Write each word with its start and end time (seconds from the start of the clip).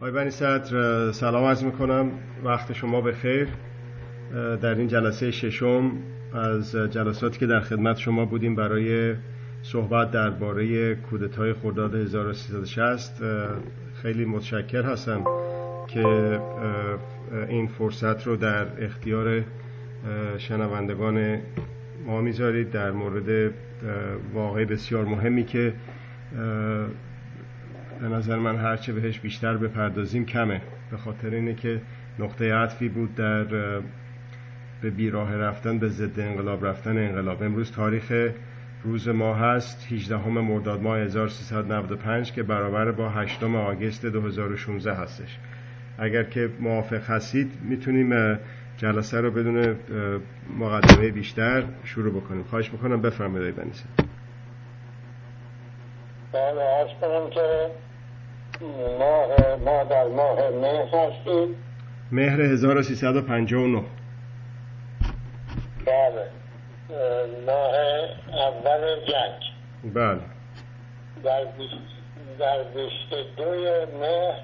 آقای 0.00 0.10
بنی 0.10 0.30
صدر 0.30 1.12
سلام 1.12 1.44
عرض 1.44 1.64
می‌کنم. 1.64 2.10
وقت 2.44 2.72
شما 2.72 3.00
به 3.00 3.12
خیر 3.12 3.48
در 4.32 4.74
این 4.74 4.88
جلسه 4.88 5.30
ششم 5.30 5.92
از 6.34 6.76
جلساتی 6.76 7.38
که 7.38 7.46
در 7.46 7.60
خدمت 7.60 7.96
شما 7.96 8.24
بودیم 8.24 8.54
برای 8.54 9.14
صحبت 9.62 10.10
درباره 10.10 10.94
کودتای 10.94 11.52
خرداد 11.52 11.94
1360 11.94 13.22
خیلی 14.02 14.24
متشکر 14.24 14.82
هستم 14.82 15.24
که 15.88 16.40
این 17.48 17.66
فرصت 17.66 18.26
رو 18.26 18.36
در 18.36 18.84
اختیار 18.84 19.42
شنوندگان 20.38 21.38
ما 22.06 22.20
می‌ذارید 22.20 22.70
در 22.70 22.90
مورد 22.90 23.52
واقع 24.34 24.64
بسیار 24.64 25.04
مهمی 25.04 25.44
که 25.44 25.72
به 28.00 28.08
نظر 28.08 28.36
من 28.36 28.56
هرچه 28.56 28.92
بهش 28.92 29.18
بیشتر 29.18 29.56
بپردازیم 29.56 30.26
کمه. 30.26 30.60
به 30.90 30.96
خاطر 30.96 31.30
اینه 31.30 31.54
که 31.54 31.80
نقطه 32.18 32.54
عطفی 32.54 32.88
بود 32.88 33.14
در 33.14 33.44
به 34.82 34.90
بیراه 34.90 35.36
رفتن 35.36 35.78
به 35.78 35.88
ضد 35.88 36.20
انقلاب 36.20 36.66
رفتن 36.66 36.98
انقلاب. 36.98 37.42
امروز 37.42 37.72
تاریخ 37.72 38.12
روز 38.84 39.08
ما 39.08 39.34
هست 39.34 39.92
18 39.92 40.28
مرداد 40.28 40.82
ماه 40.82 40.98
1395 40.98 42.32
که 42.32 42.42
برابر 42.42 42.92
با 42.92 43.08
8 43.08 43.44
آگست 43.44 44.06
2016 44.06 44.94
هستش. 44.94 45.38
اگر 45.98 46.22
که 46.22 46.50
موافق 46.60 47.10
هستید 47.10 47.52
می‌تونیم 47.62 48.38
جلسه 48.76 49.20
رو 49.20 49.30
بدون 49.30 49.76
مقدمه 50.58 51.10
بیشتر 51.10 51.64
شروع 51.84 52.20
بکنیم. 52.20 52.42
خواهش 52.42 52.72
می‌کنم 52.72 53.02
بفرمایید 53.02 53.56
بنیسه 53.56 53.84
بله 56.32 56.62
از 56.62 56.88
کنم 57.00 57.30
که 57.30 57.70
ماه 58.98 59.56
ما 59.64 59.84
در 59.84 60.08
ماه 60.08 60.50
مهر 60.50 60.84
هستیم. 60.94 61.56
مهر 62.12 62.40
1359 62.40 63.82
بله. 65.86 66.30
ماه 67.46 67.74
اول 68.46 68.96
جنگ. 69.08 69.94
بله. 69.94 70.20
در 71.24 71.44
در 72.38 72.62
بیست 72.62 73.36
دوی 73.36 73.86
مهر 74.00 74.40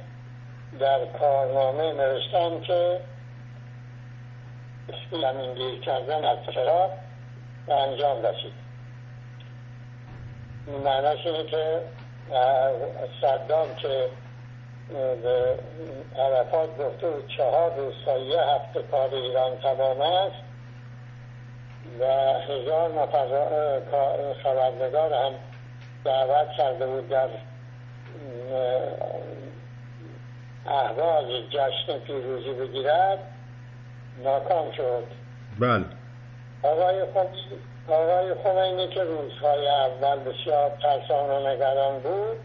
در 0.81 0.99
کارنامه 1.19 1.93
نوشتم 1.93 2.61
که 2.61 3.01
زمینگیر 5.11 5.81
کردن 5.81 6.25
از 6.25 6.39
فرار 6.55 6.91
به 7.67 7.75
انجام 7.75 8.23
رسید. 8.27 8.53
معنیش 10.85 11.27
اینه 11.27 11.45
که 11.45 11.81
صدام 13.21 13.75
که 13.77 14.09
به 15.23 15.59
عرفات 16.19 16.79
گفته 16.79 17.11
بود 17.11 17.29
چهار 17.37 17.77
روز 17.77 17.95
تا 18.05 18.19
یه 18.19 18.41
هفته 18.41 18.83
کار 18.83 19.15
ایران 19.15 19.59
تمام 19.59 20.01
است 20.01 20.45
و 22.01 22.05
هزار 22.53 23.03
نفر 23.03 23.27
خبرنگار 24.43 25.13
هم 25.15 25.33
دعوت 26.05 26.49
کرده 26.57 26.87
بود 26.87 27.09
در 27.09 27.29
احواز 30.67 31.25
جشن 31.51 31.99
پیروزی 31.99 32.53
بگیرد. 32.53 33.19
ناکام 34.25 34.73
شد. 34.73 35.05
بله. 35.59 35.85
آقای 36.63 37.05
خمینی 37.15 37.74
آقای 37.89 38.35
خمینی 38.35 38.89
که 38.89 39.05
روزهای 39.05 39.69
اول 39.69 40.19
بسیار 40.19 40.71
ترسان 40.83 41.31
و 41.31 41.49
نگران 41.49 42.01
بود 42.01 42.39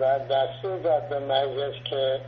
و 0.00 0.18
دستور 0.18 0.78
داد 0.78 1.08
به 1.08 1.18
مجلس 1.18 1.74
که 1.84 2.20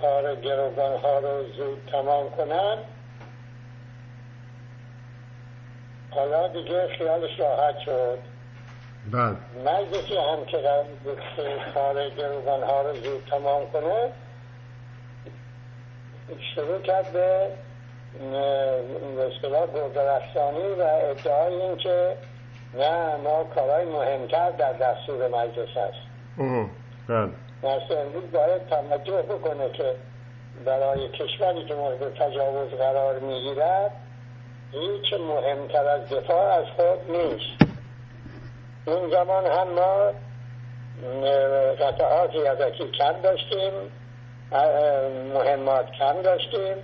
کار 0.00 0.36
گروگان 0.36 1.00
ها 1.00 1.18
رو 1.18 1.52
زود 1.52 1.88
تمام 1.92 2.30
کنن. 2.30 2.78
حالا 6.10 6.48
دیگه 6.48 6.88
خیالش 6.98 7.40
راحت 7.40 7.78
شد. 7.78 8.18
بله. 9.12 9.36
مجلسی 9.64 10.16
هم 10.16 10.44
که 10.44 10.62
کار 11.74 12.10
گروگان 12.10 12.62
ها 12.62 12.82
رو 12.82 12.94
زود 12.94 13.24
تمام 13.30 13.70
کنه 13.72 14.12
شروع 16.54 16.82
کرد 16.82 17.12
به 17.12 17.48
اصطلاح 18.16 19.66
گردرفشانی 19.74 20.74
و 20.78 20.82
ادعای 20.82 21.54
این 21.54 21.76
که 21.76 22.16
نه 22.74 23.16
ما 23.16 23.44
کارهای 23.44 23.84
مهمتر 23.84 24.50
در 24.50 24.72
دستور 24.72 25.28
مجلس 25.28 25.68
هست. 25.76 25.98
بله. 27.08 27.28
مثل 27.62 27.98
امروز 27.98 28.30
باید 28.32 28.66
توجه 28.66 29.22
بکنه 29.22 29.70
که 29.72 29.94
برای 30.64 31.08
کشوری 31.08 31.64
که 31.64 31.74
مورد 31.74 32.14
تجاوز 32.14 32.70
قرار 32.70 33.18
می‌گیرد 33.18 33.90
هیچ 34.72 35.12
مهمتر 35.20 35.86
از 35.86 36.08
دفاع 36.08 36.58
از 36.58 36.64
خود 36.76 37.16
نیست. 37.16 37.62
اون 38.86 39.10
زمان 39.10 39.46
هم 39.46 39.68
ما 39.68 40.12
قطعات 41.80 42.34
یدکی 42.34 42.90
کم 42.98 43.20
داشتیم 43.22 43.72
مهمات 45.34 45.90
کم 45.98 46.22
داشتیم. 46.22 46.76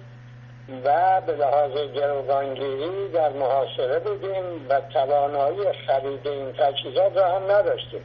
و 0.84 1.20
به 1.20 1.32
لحاظ 1.32 1.72
گروگانگیری 1.94 3.08
در 3.08 3.32
محاصره 3.32 3.98
بودیم 3.98 4.66
و 4.68 4.80
توانایی 4.80 5.72
خرید 5.86 6.28
این 6.28 6.52
تجهیزات 6.52 7.16
را 7.16 7.34
هم 7.34 7.42
نداشتیم. 7.42 8.04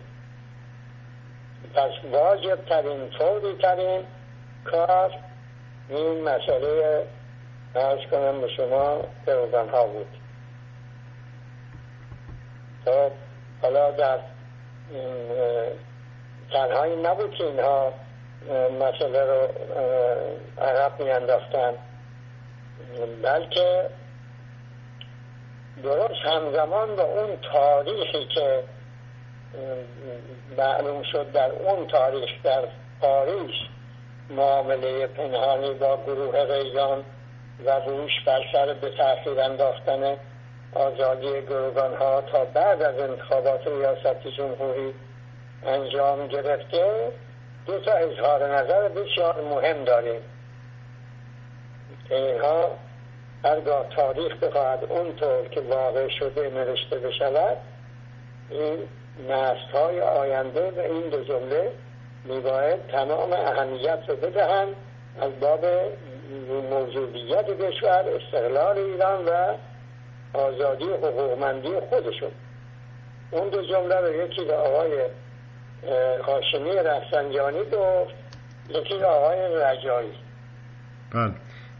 پس 1.74 1.92
واجب 2.12 2.66
ترین 2.66 3.10
فوری 3.10 3.58
ترین 3.62 4.06
کار 4.66 5.12
این 5.90 6.22
مسئله 6.24 7.04
ارز 7.76 8.00
کنم 8.12 8.42
به 8.42 8.48
شما 8.48 9.02
گروگان 9.28 9.70
ها 9.70 9.88
بود. 9.88 10.08
خب 12.86 13.12
حالا 13.62 13.92
در 13.92 14.20
تنهایی 16.52 16.96
نبود 16.96 17.36
که 17.36 17.44
اینها 17.44 17.94
مسئله 18.80 19.24
رو 19.26 19.48
عقب 20.62 21.00
میانداختن. 21.00 21.74
بلکه 23.24 23.90
درست 25.84 26.26
همزمان 26.26 26.96
با 26.96 27.04
اون 27.04 27.38
تاریخی 27.54 28.28
که 28.36 28.64
معلوم 30.58 31.04
شد 31.04 31.32
در 31.32 31.52
اون 31.52 31.88
تاریخ 31.88 32.30
در 32.44 32.64
پاریس 33.02 33.56
معامله 34.30 35.08
پنهانی 35.08 35.74
با 35.74 36.00
گروه 36.06 36.54
ریزان 36.54 37.04
و 37.66 37.80
روش 37.80 38.12
بر 38.26 38.42
سر 38.54 38.74
به 38.74 38.90
تاخیر 38.90 39.40
انداختن 39.40 40.18
آزادی 40.74 41.42
گروگان 41.42 41.96
ها 41.96 42.22
تا 42.22 42.46
بعد 42.46 42.82
از 42.82 43.00
انتخابات 43.00 43.68
ریاست 43.68 44.28
جمهوری 44.38 44.94
انجام 45.66 46.28
گرفته 46.28 47.12
دو 47.66 47.80
تا 47.80 47.92
اظهار 47.92 48.56
نظر 48.56 48.90
بسیار 48.90 49.42
مهم 49.42 49.84
داریم. 49.84 50.22
که 52.10 52.16
اینها 52.16 52.70
هرگاه 53.46 53.86
تاریخ 53.96 54.36
بخواهد 54.36 54.84
اونطور 54.90 55.48
که 55.48 55.62
واقع 55.62 56.08
شده 56.20 56.50
نوشته 56.50 57.00
بشود 57.00 57.58
این 58.50 58.80
نسل 59.30 59.72
های 59.74 60.02
آینده 60.02 60.72
به 60.72 60.92
این 60.92 61.10
دو 61.10 61.24
جمله 61.24 61.72
میباید 62.26 62.88
تمام 62.88 63.34
اهمیت 63.34 64.00
رو 64.08 64.16
بدهند 64.16 64.76
از 65.22 65.40
باب 65.40 65.66
موجودیت 66.70 67.46
کشور 67.46 68.06
استقلال 68.16 68.78
ایران 68.78 69.26
و 69.26 69.54
آزادی 70.34 70.86
و 70.86 70.98
حقوقمندی 70.98 71.80
خودشون. 71.90 72.32
اون 73.32 73.50
دو 73.50 73.62
جمله 73.62 73.96
رو 73.96 74.16
یکی 74.16 74.46
به 74.46 74.54
آقای 74.54 74.92
هاشمی 76.22 76.72
رفسنجانی 76.76 77.60
گفت 77.60 78.14
یکی 78.70 78.98
به 78.98 79.06
آقای 79.06 79.38
رجایی. 79.56 80.14
بله. 81.14 81.34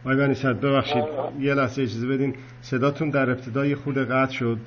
آقای 0.04 0.16
بنی 0.16 0.34
صد 0.34 0.60
ببخشید 0.60 1.04
یه 1.40 1.54
لحظه 1.54 1.82
اجازه 1.82 2.06
بدین 2.06 2.34
صداتون 2.60 3.10
در 3.10 3.30
ابتدای 3.30 3.74
خود 3.74 3.98
قطع 3.98 4.32
شد. 4.32 4.58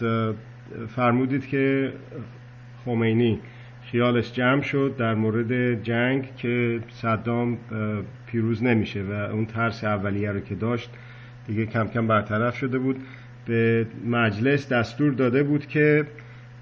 فرمودید 0.96 1.48
که 1.48 1.94
خمینی 2.86 3.40
خیالش 3.82 4.34
جمع 4.34 4.62
شد 4.62 4.96
در 4.98 5.16
مورد 5.16 5.84
جنگ 5.84 6.36
که 6.36 6.80
صدام 6.90 7.58
پیروز 8.26 8.64
نمیشه 8.64 9.04
و 9.04 9.12
اون 9.12 9.46
ترس 9.46 9.84
اولیه 9.84 10.32
رو 10.32 10.40
که 10.40 10.56
داشت 10.56 10.90
دیگه 11.48 11.66
کم 11.66 11.88
کم 11.88 12.08
برطرف 12.08 12.58
شده 12.58 12.80
بود. 12.80 12.98
به 13.46 13.88
مجلس 14.06 14.70
دستور 14.70 15.14
داده 15.14 15.44
بود 15.44 15.68
که 15.68 16.06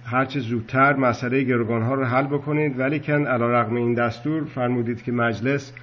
هرچه 0.06 0.40
زودتر 0.40 0.96
مسئله 0.96 1.44
گروگان 1.44 1.82
ها 1.82 1.94
رو 1.94 2.04
حل 2.04 2.24
بکنید 2.24 2.80
ولی 2.80 3.00
کن 3.00 3.26
علا 3.26 3.62
رقم 3.62 3.76
این 3.76 3.94
دستور 3.94 4.44
فرمودید 4.44 5.04
که 5.04 5.12
مجلس 5.12 5.74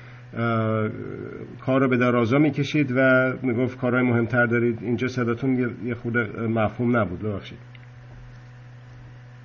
کار 1.66 1.80
رو 1.80 1.88
به 1.88 1.96
درازا 1.96 2.38
می‌کشید 2.38 2.92
و 2.96 3.32
می‌گفت 3.42 3.78
کارهای 3.80 4.02
مهمتر 4.02 4.46
دارید. 4.46 4.78
اینجا 4.82 5.08
صداتون 5.08 5.76
یه 5.84 5.94
خود 5.94 6.16
مفهوم 6.38 6.96
نبود. 6.96 7.22
ببخشید. 7.22 7.58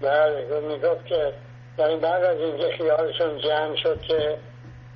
بله 0.01 0.45
می‌گفت 0.67 1.05
که 1.05 1.33
یعنی 1.79 1.99
بعد 1.99 2.23
از 2.23 2.37
اینکه 2.37 2.77
خیالشون 2.77 3.37
جمع 3.37 3.75
شد 3.83 4.01
که 4.01 4.37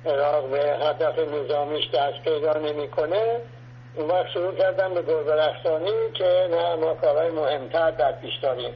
عراق 0.06 0.50
به 0.50 0.58
هدف 0.58 1.18
نظامیش 1.18 1.84
دست 1.94 2.24
پیدا 2.24 2.52
نمی‌کنه 2.58 3.40
اون 3.94 4.10
وقت 4.10 4.26
شروع 4.34 4.54
کردن 4.54 4.94
به 4.94 5.02
گربه 5.02 5.32
که 6.14 6.48
نه 6.50 6.76
ما 6.76 6.94
کارهای 6.94 7.30
مهمتر 7.30 7.90
در 7.90 8.12
پیش 8.12 8.32
داریم. 8.42 8.74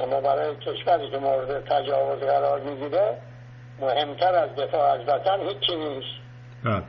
اما 0.00 0.20
برای 0.20 0.56
کشوری 0.56 1.10
که 1.10 1.18
مورد 1.18 1.64
تجاوز 1.64 2.20
قرار 2.20 2.60
می‌گیره 2.60 3.16
مهمتر 3.80 4.34
از 4.34 4.54
دفاع 4.56 4.92
از 4.92 5.00
وطن 5.08 5.40
هیچی 5.40 5.76
نیست 5.76 6.20
بله. 6.64 6.82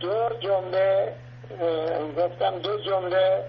دو 0.00 0.28
جمله 0.40 1.12
گفتم 2.18 2.58
دو 2.58 2.80
جمله 2.80 3.44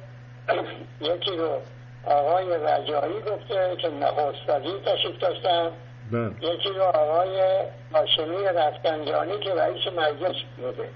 یکی 1.12 1.38
رو 1.38 1.62
آقای 2.06 2.46
رجایی 2.58 3.22
گفته 3.22 3.76
که 3.78 3.90
نخست 3.90 4.50
وزیر 4.50 4.80
تشریف 4.86 5.20
داشتن 5.20 5.70
بله. 6.12 6.54
یکی 6.54 6.70
رو 6.70 6.84
آقای 6.84 7.42
هاشمی 7.94 8.46
رفتنجانی 8.56 9.40
که 9.40 9.54
رئیس 9.54 9.88
مجلس 9.88 10.36
بوده 10.58 10.90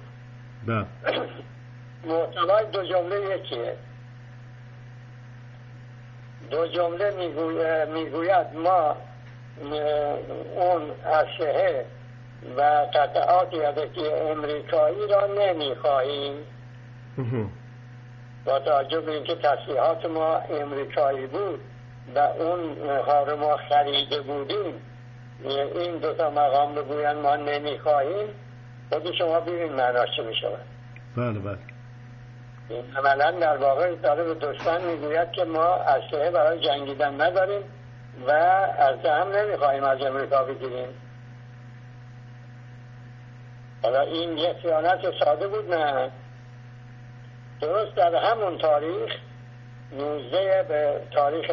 بله. 0.67 0.85
محتوای 2.09 2.65
دو 2.71 2.83
جمله 2.83 3.35
یکیه 3.35 3.73
دو 6.51 6.67
جمله 6.67 7.11
می‌گوید 7.93 8.53
ما 8.53 8.95
اون 10.55 10.91
اسلحه 11.05 11.85
و 12.57 12.61
قطعات 12.93 13.53
یدکی 13.53 14.07
امریکایی 14.07 15.07
را 15.07 15.27
نمی‌خواهیم. 15.27 16.35
با 18.45 18.59
توجه 18.59 19.01
به 19.01 19.11
اینکه 19.11 19.35
تسلیحات 19.35 20.05
ما 20.05 20.37
امریکایی 20.37 21.27
بود 21.27 21.59
و 22.15 22.19
اون 22.19 22.89
ها 23.07 23.23
رو 23.23 23.37
ما 23.37 23.57
خریده 23.69 24.21
بودیم 24.21 24.73
این 25.75 25.97
دوتا 25.97 26.29
مقام 26.29 26.75
بگوین 26.75 27.11
ما 27.11 27.35
نمی‌خواهیم. 27.35 28.27
خود 28.89 29.11
شما 29.11 29.39
ببین 29.39 29.73
معناش 29.73 30.09
چه 30.17 30.23
می‌شود. 30.23 30.65
بله 31.17 31.39
بله. 31.39 31.57
عملا 32.97 33.31
در 33.31 33.57
واقع 33.57 33.95
داره 33.95 34.23
به 34.23 34.33
دشمن 34.33 34.81
می‌گوید 34.81 35.31
که 35.31 35.43
ما 35.43 35.75
اسلحه 35.75 36.31
برای 36.31 36.59
جنگیدن 36.59 37.21
نداریم. 37.21 37.61
و 38.27 38.31
از 38.31 38.95
هم 39.05 39.31
نمی‌خواهیم 39.31 39.83
از 39.83 40.01
امریکا 40.01 40.43
بگیریم. 40.43 40.87
حالا 43.83 44.01
این 44.01 44.37
یه 44.37 44.53
خیانت 44.61 44.99
ساده 45.23 45.47
بود 45.47 45.73
نه. 45.73 46.11
درست 47.61 47.95
در 47.95 48.15
همون 48.15 48.57
تاریخ 48.57 49.15
19 49.91 50.63
به 50.63 51.01
تاریخ 51.11 51.51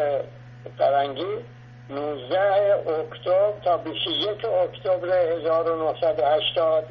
فرنگی 0.78 1.44
19 1.90 2.40
اکتبر 2.88 3.52
تا 3.64 3.76
21 3.76 4.44
اکتبر 4.44 5.08
1980 5.08 6.84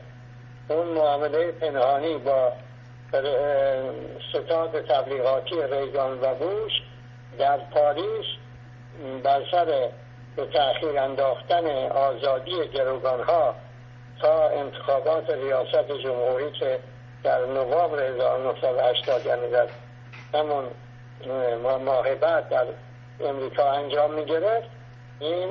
اون 0.69 0.87
معامله 0.87 1.51
پنهانی 1.51 2.17
با 2.17 2.53
ستاد 4.29 4.81
تبلیغاتی 4.81 5.55
ریگان 5.71 6.19
و 6.21 6.35
بوش 6.35 6.71
در 7.39 7.57
پاریس 7.57 8.25
بر 9.23 9.41
سر 9.51 9.89
به 10.35 10.45
تأخیر 10.45 10.99
انداختن 10.99 11.87
آزادی 11.87 12.67
گروگان 12.73 13.23
ها 13.23 13.55
تا 14.21 14.49
انتخابات 14.49 15.29
ریاست 15.29 15.91
جمهوری 16.03 16.51
که 16.51 16.79
در 17.23 17.45
نوامبر 17.45 17.99
1980 18.03 19.25
یعنی 19.25 19.47
در 19.47 19.67
همون 20.33 20.63
ماه 21.85 22.15
بعد 22.15 22.49
در 22.49 22.65
امریکا 23.21 23.71
انجام 23.71 24.13
می 24.13 24.25
گرفت 24.25 24.67
این 25.19 25.49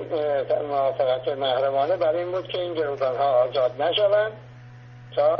موافقت 0.68 1.28
محرمانه 1.28 1.96
برای 1.96 2.18
این 2.18 2.32
بود 2.32 2.48
که 2.48 2.60
این 2.60 2.74
گروگان 2.74 3.16
ها 3.16 3.24
آزاد 3.24 3.82
نشوند 3.82 4.32
تا 5.16 5.36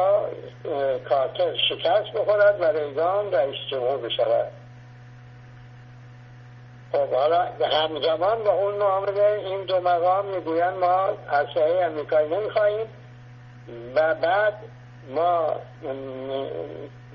کارتر 1.08 1.56
شکست 1.69 2.12
بخورد 2.14 2.60
و 2.60 2.64
ریگان 2.64 3.32
رئیس 3.32 3.56
جمهور 3.70 3.99
بشود. 3.99 4.62
خب 6.92 7.14
حالا 7.14 7.48
همزمان 7.72 8.44
با 8.44 8.52
اون 8.52 8.74
معامله 8.74 9.42
این 9.44 9.64
دو 9.64 9.80
مقام 9.80 10.24
می‌گویند 10.24 10.74
ما 10.74 11.08
اسلحه 11.30 11.84
امریکایی 11.84 12.28
نمی‌خواهیم. 12.28 12.86
و 13.94 14.14
بعد 14.14 14.54
ما 15.10 15.54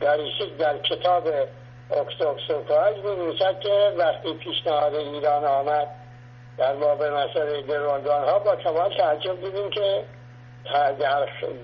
در 0.02 0.18
در 0.60 0.78
کتاب 0.78 1.28
اکسوکسوکاج 1.92 2.96
می 2.98 3.38
که 3.64 3.94
وقتی 3.98 4.34
پیشنهاد 4.34 4.96
ایران 4.96 5.46
آمد 5.46 5.88
در 6.58 6.76
باب 6.76 7.04
مسئله 7.04 7.62
گروگان 7.62 8.24
ها 8.24 8.40
با 8.40 8.56
کمال 8.56 8.98
تعجب 8.98 9.42
دیدیم 9.42 9.70
که 9.70 10.04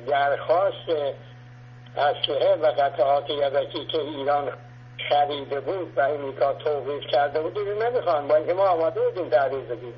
درخواست 0.07 0.89
اسلحه 1.98 2.56
و 2.56 2.65
قطعات 2.65 3.30
یدکی 3.30 3.86
که 3.86 4.01
ایران 4.01 4.51
خریده 5.10 5.60
بود 5.60 5.98
و 5.98 6.01
امریکا 6.01 6.54
توقیف 6.54 7.04
کرده 7.12 7.42
بود 7.42 7.54
دیگه 7.54 7.74
نمی‌خوان 7.74 8.28
با 8.28 8.36
اینکه 8.36 8.54
ما 8.54 8.68
آماده 8.68 9.01
بودیم 9.01 9.30
تحریز 9.30 9.66
بدیم. 9.66 9.94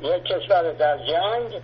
یک 0.00 0.22
کشور 0.24 0.72
در 0.72 0.98
جنگ 0.98 1.60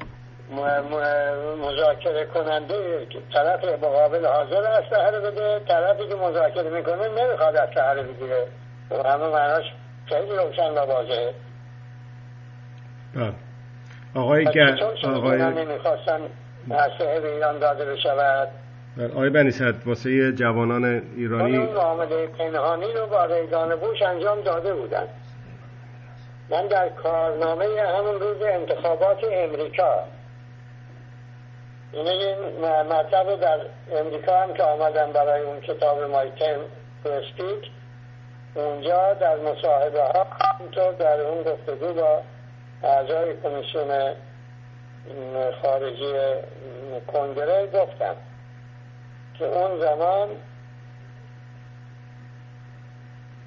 مذاکره 1.62 2.26
کننده 2.26 3.06
طرف 3.32 3.64
مقابل 3.64 4.26
حاضر 4.26 4.62
اسلحه 4.62 5.20
بده 5.20 5.60
طرفی 5.68 6.08
که 6.08 6.14
مذاکره 6.14 6.70
می‌کنه 6.70 7.08
نمی‌خواد 7.08 7.56
اسلحه 7.56 8.02
بگیره. 8.02 8.46
و 8.90 9.08
همه 9.08 9.28
معناش 9.28 9.64
خیلی 10.06 10.36
روشن 10.36 10.70
و 10.70 10.78
واضحه. 10.78 11.34
آقای 14.14 14.44
گر 14.44 14.78
آقای 15.04 15.38
نمی‌خواستن 15.38 16.20
اسلحه 16.70 17.20
به 17.20 17.34
ایران 17.34 17.58
داده 17.58 17.84
بشود. 17.84 18.48
بله، 18.96 19.08
آقای 19.12 19.30
بنیصد 19.30 19.74
واسه 19.86 20.32
جوانان 20.32 21.02
ایرانی 21.16 21.58
معامله 21.58 22.26
پنهانی 22.26 22.92
رو 22.92 23.06
با 23.06 23.24
ریگان 23.24 23.76
بوش 23.76 24.02
انجام 24.02 24.40
داده 24.40 24.74
بودن. 24.74 25.08
من 26.50 26.66
در 26.66 26.88
کارنامه 26.88 27.64
همون 27.98 28.20
روز 28.20 28.42
انتخابات 28.42 29.18
امریکا. 29.32 30.04
این 31.92 32.06
این 32.08 32.36
مطلب 32.92 33.40
در 33.40 33.58
امریکا 34.00 34.42
هم 34.42 34.54
که 34.54 34.62
آمدم 34.62 35.12
برای 35.12 35.42
اون 35.42 35.60
کتاب 35.60 36.02
مایتن 36.02 36.56
پرسپیک 37.04 37.70
اونجا 38.54 39.14
در 39.14 39.36
مصاحبه 39.36 40.02
ها 40.02 40.26
اینطور 40.60 40.92
در 40.92 41.20
اون 41.20 41.42
گفتگو 41.42 41.92
با 41.92 42.22
اعضای 42.82 43.34
کمیسیون 43.42 44.14
خارجی 45.62 46.12
کنگره 47.12 47.66
گفتم 47.66 48.16
که 49.38 49.44
اون 49.44 49.80
زمان 49.80 50.28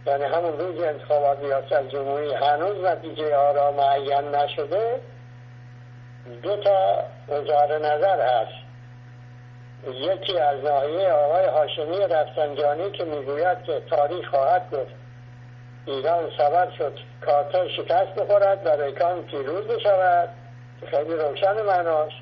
یعنی 0.06 0.24
همون 0.24 0.60
روز 0.60 0.84
انتخابات 0.84 1.40
ریاست 1.40 1.90
جمهوری 1.90 2.34
هنوز 2.34 2.86
نتیجه 2.86 3.36
آرا 3.36 3.72
معین 3.72 4.36
نشده 4.36 5.02
دو 6.44 6.58
تا 6.58 7.04
اظهار 7.30 7.78
نظر 7.78 8.22
هست. 8.22 8.68
یکی 9.88 10.40
از 10.40 10.64
ناحیه 10.64 11.12
آقای 11.12 11.46
هاشمی 11.46 12.00
رفسنجانی 12.00 12.92
که 12.92 13.04
می‌گوید 13.06 13.64
که 13.64 13.82
تاریخ 13.90 14.30
خواهد 14.30 14.72
گفت. 14.72 14.96
ایران 15.86 16.30
سبب 16.38 16.70
شد 16.78 17.00
کارتر 17.26 17.68
شکست 17.68 18.16
بخورد 18.16 18.66
و 18.66 18.82
ریکان 18.82 19.24
پیروز 19.24 19.68
بشود. 19.68 20.30
خیلی 20.92 21.14
روشن 21.14 21.62
معناش 21.62 22.14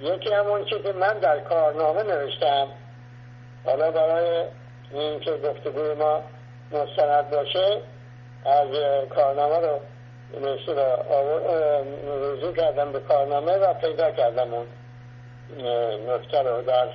یکی 0.00 0.32
همون 0.32 0.64
چیزی 0.64 0.82
که 0.82 0.92
من 0.92 1.18
در 1.18 1.40
کارنامه 1.40 2.02
نوشتم 2.02 2.66
حالا 3.64 3.90
برای 3.90 4.44
این 4.92 5.20
که 5.20 5.30
گفتگوی 5.30 5.94
ما 5.94 6.22
مستند 6.72 7.30
باشه 7.30 7.80
از 8.44 8.68
کارنامه 9.10 9.58
رو 9.58 9.80
نوشته 10.40 10.72
رجوع 12.32 12.52
کردم 12.52 12.92
به 12.92 13.00
کارنامه 13.00 13.52
و 13.52 13.74
پیدا 13.74 14.10
کردم 14.10 14.54
اون 14.54 14.66
نکته 16.08 16.42
رو. 16.42 16.62
در 16.62 16.88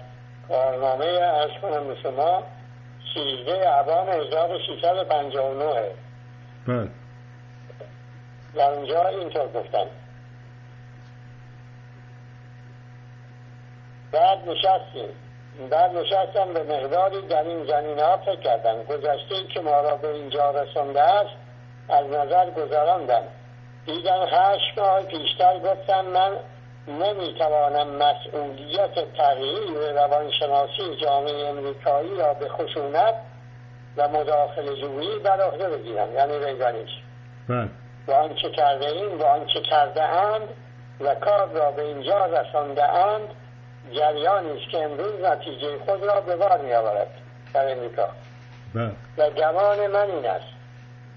کارنامه 0.48 1.06
از 1.06 1.50
کنم 1.62 1.88
به 1.88 1.96
شما 2.04 2.44
13 3.14 3.70
عبان 3.70 4.10
1659 4.10 5.92
بله. 6.68 6.88
در 8.56 8.72
اونجا 8.72 9.08
اینطور 9.08 9.48
گفتم. 9.48 9.88
بعد 14.14 14.50
نشستیم. 14.50 15.10
بعد 15.70 15.98
نشستم 15.98 16.54
به 16.54 16.64
مقداری 16.64 17.22
در 17.22 17.44
این 17.44 17.66
زمینه 17.66 18.04
ها 18.04 18.18
فکر 18.18 18.36
کردم. 18.36 18.84
گذشته 18.84 19.48
که 19.54 19.62
ما 19.62 19.82
را 19.82 19.96
به 19.96 20.08
اینجا 20.08 20.52
رسانده 20.52 21.02
است 21.02 21.36
از 21.90 22.06
نظر 22.06 22.50
گذراندم. 22.50 23.24
دیدم 23.86 24.26
هشت 24.32 24.78
ماه 24.78 25.02
پیشتر 25.02 25.60
گفتم 25.60 26.06
من 26.06 26.32
نمی‌توانم 26.88 27.88
مسئولیت 27.88 29.14
تغییر 29.18 29.92
روانشناسی 29.94 30.96
جامعه 31.02 31.48
امریکایی 31.48 32.18
را 32.18 32.34
به 32.34 32.50
خشونت 32.50 33.16
و 33.98 34.08
مداخل 34.08 34.82
جویی 34.82 35.20
بر 35.20 35.42
عهده 35.42 35.70
بگیرم. 35.70 36.14
یعنی 36.14 36.46
ریگانیش. 36.46 36.92
بله. 37.50 37.70
و 38.08 38.12
آنچه 38.12 38.50
کرده 38.50 38.86
این 38.86 39.18
و 39.18 39.24
آنچه 39.24 39.62
کرده 39.62 40.04
اند 40.04 40.48
و 41.00 41.16
کار 41.16 41.50
را 41.50 41.72
به 41.72 41.82
اینجا 41.82 42.26
رسانده 42.26 42.90
اند 42.90 43.30
جریانی 43.92 44.62
است 44.62 44.72
که 44.72 44.84
امروز 44.84 45.22
نتیجه 45.22 45.78
خود 45.86 46.04
را 46.04 46.22
به 46.22 46.36
بار 46.36 46.62
می 46.62 46.74
آورد 46.74 47.08
در 47.54 47.72
امریکا 47.72 48.10
بله. 48.76 48.92
و 49.18 49.30
گمان 49.30 49.88
من 49.88 50.12
این 50.12 50.26
است 50.26 50.54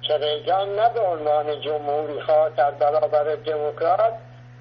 که 0.02 0.18
ریگان 0.18 0.75
نه 0.75 0.88
به 0.88 1.00
عنوان 1.00 1.61
جمهوری 1.61 2.23
خواه 2.23 2.50
در 2.50 2.70
برابر 2.70 3.35
دموکرات 3.35 4.12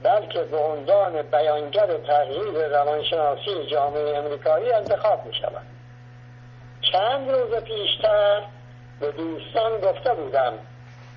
بلکه 0.04 0.40
به 0.44 0.58
عنوان 0.58 1.22
بیانگر 1.22 1.98
تغییر 1.98 2.68
روانشناسی 2.68 3.66
جامعه 3.72 4.18
امریکایی 4.18 4.72
انتخاب 4.72 5.26
می 5.26 5.34
شود 5.34 5.66
چند 6.92 7.32
روز 7.32 7.56
پیشتر 7.56 8.42
به 9.00 9.12
دوستان 9.12 9.80
گفته 9.80 10.14
بودم 10.14 10.54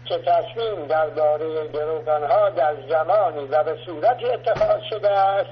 که 0.04 0.18
تصمیم 0.18 0.86
درباره 0.86 2.28
ها 2.28 2.50
در 2.50 2.74
زمانی 2.88 3.46
و 3.50 3.64
به 3.64 3.76
صورتی 3.86 4.24
اتخاذ 4.24 4.80
شده 4.90 5.10
است 5.10 5.50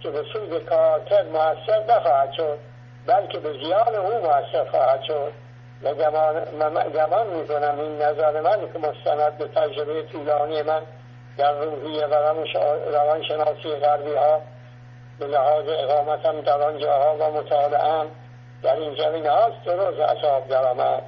که 0.00 0.10
به 0.10 0.24
سود 0.32 0.64
کارتر 0.64 1.22
موثر 1.22 1.84
نخواهد 1.88 2.32
شد 2.32 2.58
بلکه 3.06 3.38
به 3.38 3.52
زیان 3.52 3.94
او 3.94 4.18
موثر 4.18 4.70
خواهد 4.70 5.02
شد. 5.02 5.32
و 5.82 5.94
گمان 6.94 7.26
می‌کنم 7.26 7.78
این 7.80 8.02
نظر 8.02 8.40
من 8.40 8.72
که 8.72 8.78
مستند 8.78 9.38
به 9.38 9.48
تجربه 9.48 10.02
طولانی 10.02 10.62
من 10.62 10.82
در 11.36 11.52
روحیه 11.52 12.06
و 12.06 12.14
روانشناسی 12.92 13.76
غربی 13.82 14.14
ها 14.14 14.40
به 15.18 15.26
لحاظ 15.26 15.64
اقامتم 15.68 16.40
در 16.40 16.62
آنجاها 16.62 17.16
و 17.20 17.30
مطالعه 17.30 18.06
در 18.62 18.76
این 18.76 18.94
زمین 18.94 19.26
هاست 19.26 19.64
درست 19.64 20.00
اصاب 20.00 20.48
درآمد. 20.48 21.02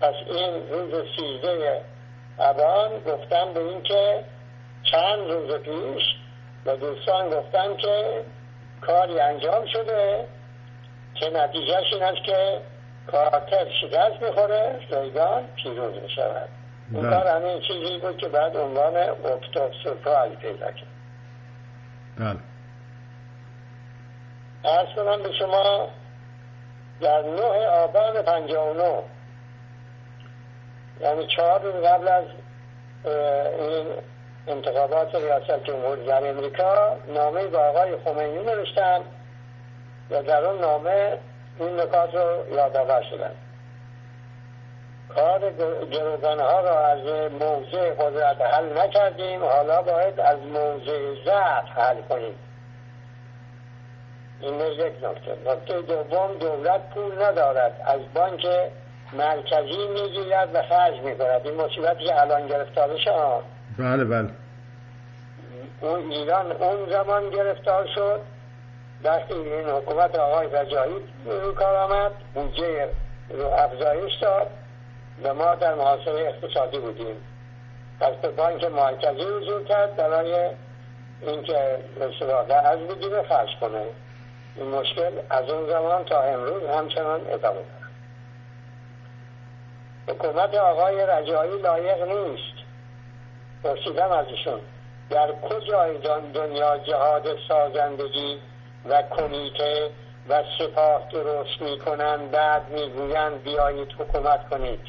پس 0.00 0.14
این 0.26 0.68
روز 0.70 1.04
سیزده 1.16 1.80
ابان 2.38 2.90
گفتم 3.06 3.52
به 3.54 3.60
این 3.60 3.82
که 3.82 4.24
چند 4.82 5.30
روز 5.30 5.54
پیش 5.54 6.02
و 6.66 6.76
دوستان 6.76 7.30
گفتن 7.30 7.76
که 7.76 8.24
کاری 8.80 9.20
انجام 9.20 9.66
شده 9.66 10.24
که 11.14 11.30
نتیجهش 11.30 11.92
این 11.92 12.02
است 12.02 12.24
که 12.24 12.60
کارتر 13.06 13.66
شکست 13.80 14.22
می‌خوره 14.22 14.78
ریگان 14.90 15.48
پیروز 15.62 16.02
می‌شود. 16.02 16.48
این 16.92 17.02
کار 17.02 17.26
همین 17.26 17.60
چیزی 17.60 17.98
بود 17.98 18.16
که 18.16 18.28
بعد 18.28 18.56
عنوان 18.56 18.96
اکتوب 18.96 19.72
سرپرایز 19.84 20.38
پیدا 20.38 20.72
کرد. 20.72 20.88
بله. 22.18 22.36
ارز 24.64 24.88
کنم 24.96 25.22
به 25.22 25.32
شما 25.38 25.88
در 27.00 27.22
نه 27.22 27.66
آبان 27.66 28.22
پنجاه 28.22 28.70
و 28.70 28.74
نو 28.74 29.02
یعنی 31.00 31.26
چهار 31.36 31.60
روز 31.60 31.84
قبل 31.84 32.08
از 32.08 32.24
این 33.58 33.86
انتخابات 34.46 35.14
ریاست 35.14 35.64
جمهوری. 35.64 36.04
در 36.04 36.28
امریکا 36.30 36.96
نامه 37.08 37.46
با 37.46 37.58
آقای 37.58 37.96
خمینی 38.04 38.38
نوشتم 38.38 39.00
و 40.10 40.22
در 40.22 40.44
اون 40.44 40.60
نامه 40.60 41.18
این 41.58 41.80
نکات 41.80 42.14
رو 42.14 42.54
یادآور 42.54 43.02
شدن. 43.10 43.30
کار 45.14 45.50
گروگان 45.90 46.40
ها 46.40 46.60
را 46.60 46.86
از 46.86 47.30
موضع 47.32 47.90
قدرت 47.90 48.40
حل 48.40 48.78
نکردیم. 48.78 49.44
حالا 49.44 49.82
باید 49.82 50.20
از 50.20 50.38
موضع 50.38 51.24
ضعف 51.24 51.68
حل 51.74 52.02
کنیم. 52.08 52.34
این 54.40 54.60
یک 54.60 54.92
نکته. 55.02 55.36
نکته 55.46 55.82
دوم 55.82 56.34
دولت 56.34 56.80
پول 56.94 57.22
ندارد. 57.22 57.72
از 57.86 58.00
بانک 58.14 58.46
مرکزی 59.12 59.88
می‌گیرد 59.88 60.54
و 60.54 60.62
خرج 60.62 61.00
می‌کند. 61.00 61.46
این 61.46 61.54
مصیبتی 61.54 62.04
که 62.04 62.20
الان 62.20 62.46
گرفتار 62.46 62.98
شد 62.98 63.61
بله 63.78 64.04
بله. 64.04 64.28
اون 65.80 66.12
ایران 66.12 66.52
اون 66.52 66.90
زمان 66.90 67.30
گرفتار 67.30 67.86
شد. 67.94 68.20
وقتی 69.04 69.34
این 69.34 69.68
حکومت 69.68 70.18
آقای 70.18 70.46
رجایی 70.46 70.94
رو 71.24 71.52
کار 71.52 71.76
آمد. 71.76 72.12
بودجه 72.34 72.88
رو 73.30 73.46
افزایش 73.46 74.12
داد 74.22 74.46
و 75.24 75.34
ما 75.34 75.54
در 75.54 75.74
محاصره 75.74 76.20
اقتصادی 76.20 76.78
بودیم. 76.78 77.16
پس 78.00 78.28
بانک 78.36 78.64
مرکزی 78.64 79.22
حضور 79.22 79.64
کرد 79.64 79.96
برای 79.96 80.50
اینکه 81.22 81.78
رسواقه 82.00 82.54
از 82.54 82.78
بگیره 82.78 83.22
خرج 83.22 83.48
کنه. 83.60 83.84
این 84.56 84.68
مشکل 84.68 85.10
از 85.30 85.50
اون 85.50 85.70
زمان 85.70 86.04
تا 86.04 86.22
امروز 86.22 86.62
همچنان 86.62 87.20
ادامه 87.20 87.58
داره 87.58 87.82
حکومت 90.08 90.54
آقای 90.54 91.06
رجایی 91.06 91.62
لایق 91.62 92.02
نیست. 92.02 92.61
پرسیدم 93.64 94.10
ازشون 94.10 94.60
در 95.10 95.32
کجای 95.32 95.98
دنیا 96.34 96.78
جهاد 96.78 97.28
سازندگی 97.48 98.38
و 98.88 99.02
کمیته 99.02 99.90
و 100.28 100.42
سپاه 100.58 101.08
درست 101.12 101.60
می‌کنند 101.60 102.30
بعد 102.30 102.68
می‌گویند 102.68 103.42
بیایید 103.42 103.92
حکومت 103.98 104.48
کنید؟ 104.48 104.80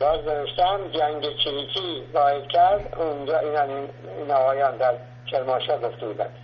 باز 0.00 0.20
نوشتم 0.24 0.88
جنگ 0.88 1.36
چریکی 1.44 2.02
باید 2.14 2.46
کرد 2.46 2.94
اونجا 2.98 3.38
این, 3.38 3.88
این 4.18 4.30
آقایان 4.30 4.76
در 4.76 4.94
کرماشا 5.26 5.78
گفته 5.78 6.06
بودند. 6.06 6.34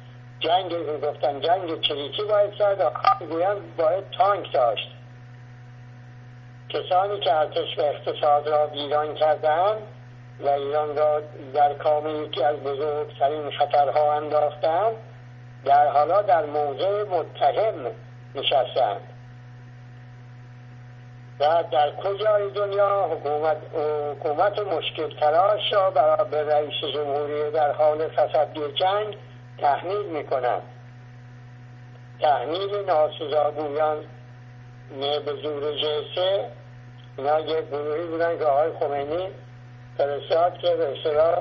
جنگ 0.40 1.00
گفتن 1.00 1.40
جنگ 1.40 1.80
چریکی 1.80 2.22
باید 2.22 2.52
کرد 2.54 2.82
گویند 3.30 3.76
باید 3.76 4.04
تانک 4.18 4.52
داشت. 4.52 4.93
کسانی 6.74 7.20
که 7.20 7.34
ارتش 7.34 7.78
و 7.78 7.80
اقتصاد 7.80 8.48
را 8.48 8.66
ویران 8.66 9.14
کردند 9.14 9.82
و 10.40 10.48
ایران 10.48 10.96
را 10.96 11.20
در 11.54 11.74
کام 11.74 12.24
یکی 12.24 12.42
از 12.42 12.56
بزرگترین 12.56 13.50
خطرها 13.50 14.12
انداختند 14.12 14.96
در 15.64 15.88
حالا 15.88 16.22
در 16.22 16.46
موضع 16.46 17.02
متهم 17.02 17.90
نشستند 18.34 19.00
و 21.40 21.64
در 21.72 21.90
کجای 21.96 22.50
دنیا 22.50 23.08
حکومت, 23.12 23.56
حکومت 24.10 24.58
مشکل 24.58 25.20
تراش 25.20 25.72
را 25.72 25.90
برای 25.90 26.44
رئیس 26.44 26.94
جمهوری 26.94 27.50
در 27.50 27.72
حال 27.72 28.08
تصدی 28.08 28.72
جنگ 28.72 29.16
تحمیل 29.58 30.06
می‌کنند 30.06 30.62
تحمیل 32.20 32.84
ناسزاگویان 32.86 34.04
به 35.00 35.32
زور 35.42 35.72
جسه 35.72 36.50
اینا 37.16 37.40
یک 37.40 37.68
گروهی 37.70 38.06
بودن 38.06 38.38
که 38.38 38.44
آقای 38.44 38.70
خمینی 38.80 39.28
فرستاد 39.98 40.58
که 40.58 40.76
به 40.76 40.98
اصطلاح 40.98 41.38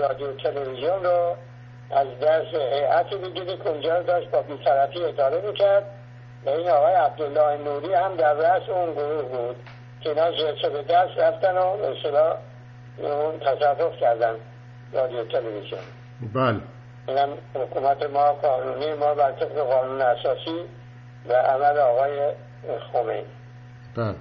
رادیو 0.00 0.32
تلویزیون 0.32 1.04
رو 1.04 1.36
از 1.90 2.06
دست 2.22 2.54
هیئتی 2.54 3.16
بگیری 3.16 3.56
که 3.56 3.68
اونجا 3.68 4.02
داشت 4.02 4.30
با 4.30 4.42
بیطرفی 4.42 5.04
اداره 5.04 5.40
می‌کرد 5.46 5.84
و 6.46 6.50
این 6.50 6.68
آقای 6.68 6.94
عبدالله 6.94 7.64
نوری 7.64 7.94
هم 7.94 8.16
در 8.16 8.34
رأس 8.34 8.68
اون 8.68 8.94
گروه 8.94 9.22
بود 9.22 9.56
که 10.00 10.08
اینا 10.08 10.30
جلسه 10.30 10.68
به 10.68 10.82
دست 10.82 11.18
رفتن 11.18 11.58
و 11.58 11.76
به 11.76 11.90
اصطلاح 11.90 12.36
اون 12.98 13.38
تصرف 13.38 13.96
کردن 14.00 14.34
رادیو 14.92 15.24
تلویزیون. 15.24 15.80
بله. 16.34 16.60
اینم 17.08 17.28
حکومت 17.54 18.02
ما 18.02 18.32
قانونی 18.32 18.94
ما 18.94 19.14
بر 19.14 19.32
طبق 19.32 19.58
قانون 19.58 20.00
اساسی 20.00 20.64
و 21.28 21.32
عمل 21.32 21.78
آقای 21.78 22.32
خمینی. 22.92 23.24
بله. 23.96 24.14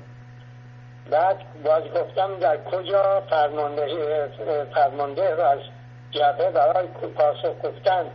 بعد 1.12 1.38
باز 1.66 1.84
گفتم 1.84 2.36
در 2.40 2.58
کجا 2.64 3.24
فرمانده, 3.30 3.88
فرمانده 4.76 5.36
را 5.36 5.50
از 5.50 5.60
جبهه 6.12 6.52
برای 6.52 6.88
پاسخ 6.88 7.54
گفتن 7.64 8.06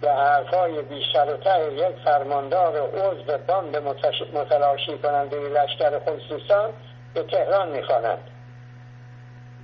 به 0.00 0.12
حرفای 0.12 0.82
بیشتر 0.82 1.26
یک 1.72 1.96
فرماندار 2.04 2.76
عضو 2.76 3.38
باند 3.48 3.76
متلاشی 4.32 4.98
کننده 4.98 5.36
لشکر 5.36 5.98
خصوصان 5.98 6.70
به 7.14 7.22
تهران 7.22 7.68
می‌خوانند. 7.68 8.18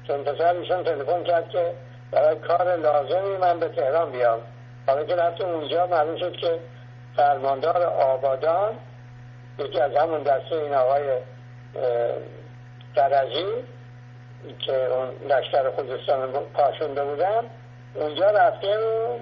چون 0.07 0.25
پسر 0.25 0.55
ایشون 0.55 0.85
تلفن 0.85 1.23
کرد 1.23 1.49
که 1.49 1.73
برای 2.11 2.37
کار 2.37 2.77
لازمی 2.77 3.37
من 3.37 3.61
به 3.61 3.69
تهران 3.69 4.13
بیام. 4.13 4.39
حالا 4.87 5.05
که 5.05 5.17
رفتم 5.17 5.49
اونجا 5.49 5.87
معلوم 5.87 6.17
شد 6.17 6.33
که 6.33 6.59
فرماندار 7.17 7.83
آبادان 7.83 8.75
یکی 9.59 9.81
از 9.81 9.97
همون 9.97 10.23
دسته 10.23 10.57
این 10.57 10.75
آقای 10.75 11.03
درجی 12.95 13.47
که 14.66 14.87
اون 14.87 15.09
لشکر 15.28 15.71
خودستان 15.71 16.33
پاشونده 16.54 17.04
بودن 17.04 17.50
اونجا 17.95 18.31
رفته 18.31 18.78
و 18.78 19.16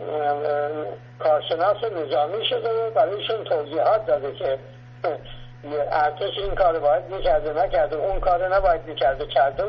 کارشناس 1.19 1.77
نظامی 1.85 2.47
شده 2.47 2.87
و 2.87 2.91
برایشون 2.91 3.45
توضیحات 3.45 4.07
داده 4.07 4.33
که 4.33 4.59
ارتش 5.93 6.39
این 6.39 6.55
کار 6.55 6.79
باید 6.79 7.05
می‌کرده 7.11 7.65
نکرده 7.65 7.97
اون 7.97 8.21
کار 8.21 8.55
نباید 8.55 8.87
می‌کرده 8.87 9.27
کرده 9.27 9.65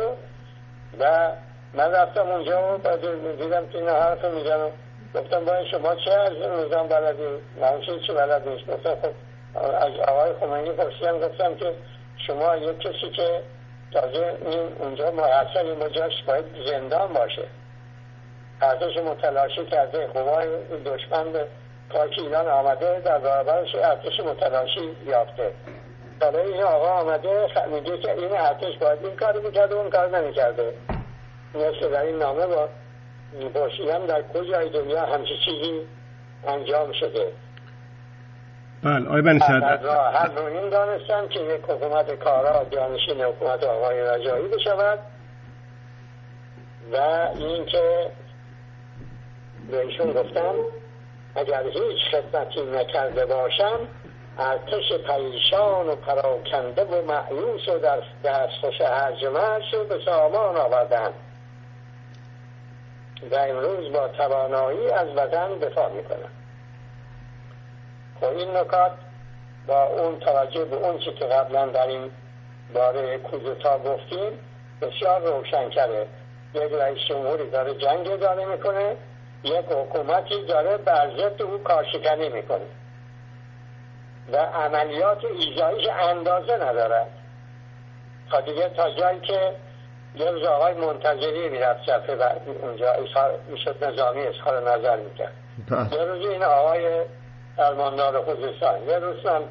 و 1.00 1.32
من 1.74 1.92
رفتم 1.92 2.28
اونجا 2.28 2.80
و 2.84 2.98
دیدم 3.38 3.68
که 3.68 3.78
این 3.78 3.90
حرف 3.90 4.26
می‌زنم 4.26 4.70
گفتم 5.16 5.46
باید 5.46 5.68
شما 5.72 5.96
چه 5.96 6.12
از 6.12 6.32
نظام 6.32 6.88
بلدی؟ 6.88 7.28
من 7.62 7.82
چه 7.82 8.00
چه 8.08 8.14
بلد 8.14 8.48
نیست 8.48 8.68
گفتم 8.68 8.96
خب 9.02 9.14
از 9.56 9.92
آقای 10.08 10.34
خمینی 10.40 10.72
پرسیدم 10.72 11.20
گفتم 11.20 11.56
که 11.56 11.74
شما 12.28 12.58
یک 12.58 12.80
کسی 12.80 13.10
که 13.16 13.42
تازه 13.94 14.38
این 14.46 14.60
اونجا 14.80 15.12
محصل 15.12 15.68
این 15.68 15.92
جاش 15.92 16.24
باید 16.28 16.46
زندان 16.66 17.14
باشه. 17.14 17.44
ارتش 18.62 18.98
متلاشی 18.98 19.66
کرده 19.66 20.08
قوای 20.08 20.48
دشمن 20.86 21.32
به 21.32 21.48
پاک 21.90 22.16
ایران 22.18 22.48
آمده 22.48 23.00
در 23.00 23.20
برابرش 23.20 23.76
ارتش 23.76 24.20
متلاشی 24.20 24.96
یافته. 25.06 25.54
حالا 26.22 26.40
این 26.40 26.64
آقا 26.64 26.88
آمده 26.88 27.48
میگه 27.68 27.98
که 27.98 28.12
این 28.12 28.32
ارتش 28.32 28.78
باید 28.78 29.06
این 29.06 29.16
کار 29.16 29.40
می‌کرده 29.40 29.76
اون 29.76 29.90
کار 29.90 30.20
نمی‌کرده. 30.20 30.74
مثل 31.56 31.90
در 31.92 32.02
این 32.02 32.16
نامه 32.16 32.48
با 32.48 32.70
باشیدن 33.54 34.06
در 34.06 34.22
کجای 34.22 34.70
دنیا 34.70 35.06
همچه 35.06 35.34
چیزی 35.46 35.82
انجام 36.48 36.92
شده. 36.92 37.32
بله 38.84 39.10
آی 39.10 39.22
بنی 39.22 39.40
هر 39.40 40.32
رو 40.36 40.46
این 40.46 40.70
دانستم 40.70 41.28
که 41.28 41.40
یک 41.40 41.62
حکومت 41.62 42.16
کارا 42.16 42.66
جانشین 42.72 43.22
حکومت 43.22 43.64
آقای 43.64 44.02
رجایی 44.02 44.48
بشود 44.48 45.00
و 46.92 46.98
این 47.36 47.66
که 47.66 48.12
به 49.72 49.82
ایشون 49.82 50.12
گفتم 50.12 50.54
اگر 51.36 51.64
هیچ 51.64 51.98
خدمتی 52.12 52.62
نکرده 52.62 53.26
باشم 53.26 53.80
ارتش 54.40 54.94
پریشان 55.08 55.88
و 55.88 55.96
پراکنده 55.96 56.84
و 56.84 57.06
معیوس 57.06 57.68
و 57.68 57.80
در 57.80 58.02
دستخوش 58.24 58.82
هرجمش 58.82 59.74
رو 59.74 59.84
به 59.84 60.00
سامان 60.06 60.58
آوردن 60.58 61.10
و 63.32 63.36
امروز 63.36 63.94
با 63.94 64.08
توانایی 64.08 64.90
از 64.90 65.08
بدن 65.08 65.54
دفاع 65.54 65.92
می‌کنن 65.92 66.43
خب 68.24 68.38
این 68.38 68.58
نکات 68.58 68.92
با 69.68 69.84
اون 69.84 70.20
توجه 70.20 70.66
به 70.66 70.76
اون 70.76 71.00
چی 71.00 71.14
که 71.14 71.26
قبلا 71.26 71.66
در 71.66 71.88
این 71.88 72.12
باره 72.74 73.18
کوزوتا 73.18 73.78
گفتیم 73.78 74.40
بسیار 74.82 75.22
روشن 75.22 75.70
کرده 75.70 76.08
یک 76.54 76.72
رئیس 76.72 76.98
جمهوری 77.10 77.50
داره 77.50 77.74
جنگ 77.74 78.08
اداره 78.08 78.46
می‌کنه 78.46 78.96
یک 79.44 79.66
حکومتی 79.66 80.46
داره 80.46 80.78
بر 80.78 81.10
ضد 81.18 81.42
او 81.42 81.58
کارشکنی 81.58 82.30
می‌کنه. 82.30 82.66
و 84.34 84.38
عملیات 84.38 85.26
ایزاییش 85.26 85.88
اندازه 86.00 86.56
ندارد 86.56 87.08
تا 88.32 88.42
دیگه 88.42 88.70
تا 88.70 88.92
جایی 88.92 89.20
که 89.20 89.52
یه 90.16 90.32
روز 90.32 90.44
آقای 90.44 90.74
منتظری 90.74 91.50
می‌رفت 91.50 91.84
جفه 91.84 92.16
و 92.16 92.30
اونجا 92.62 92.94
می‌شد 93.48 93.84
نظامی 93.84 94.22
اظهار 94.22 94.78
نظر 94.78 94.98
می‌کرد. 94.98 95.34
یه 95.92 96.06
روز 96.06 96.28
این 96.28 96.44
آقای 96.44 97.02
فرماندار 97.58 98.24
خوزستان 98.24 98.90
یه 98.90 99.00
روز 99.00 99.26
هم 99.26 99.42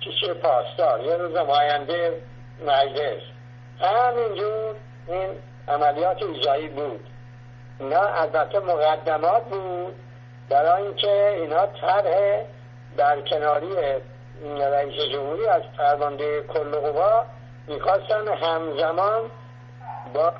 کشی 0.00 0.32
پاسدار 0.32 1.00
یه 1.00 1.16
روز 1.16 1.36
آینده 1.36 2.22
مجلس. 2.66 3.22
همینجور 3.80 4.74
این 5.08 5.28
عملیات 5.68 6.22
ایزایی 6.22 6.68
بود. 6.68 7.00
اینا 7.80 8.00
البته 8.00 8.58
مقدمات 8.58 9.44
بود 9.44 9.94
برای 10.50 10.82
اینکه 10.82 11.28
اینا 11.28 11.66
طرح 11.66 12.40
در 12.96 13.20
کناری 13.20 13.74
رئیس 14.60 15.12
جمهوری 15.12 15.46
از 15.46 15.62
فرمانده 15.76 16.42
کل 16.42 16.70
قوا 16.70 17.24
می‌خواستن 17.68 18.28
همزمان 18.28 19.30
با 20.14 20.32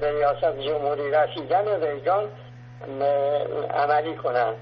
به 0.00 0.10
ریاست 0.10 0.58
جمهوری 0.60 1.10
رسیدن 1.10 1.82
ریگان 1.82 2.24
عملی 3.74 4.14
کنن. 4.14 4.54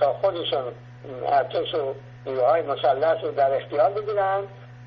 تا 0.00 0.12
خودشون 0.12 0.72
ارتش 1.26 1.74
و 1.74 1.94
نیروهای 2.26 2.62
مسلح 2.62 3.20
رو 3.22 3.30
در 3.30 3.56
اختیار 3.56 3.90
بگیرن 3.90 4.40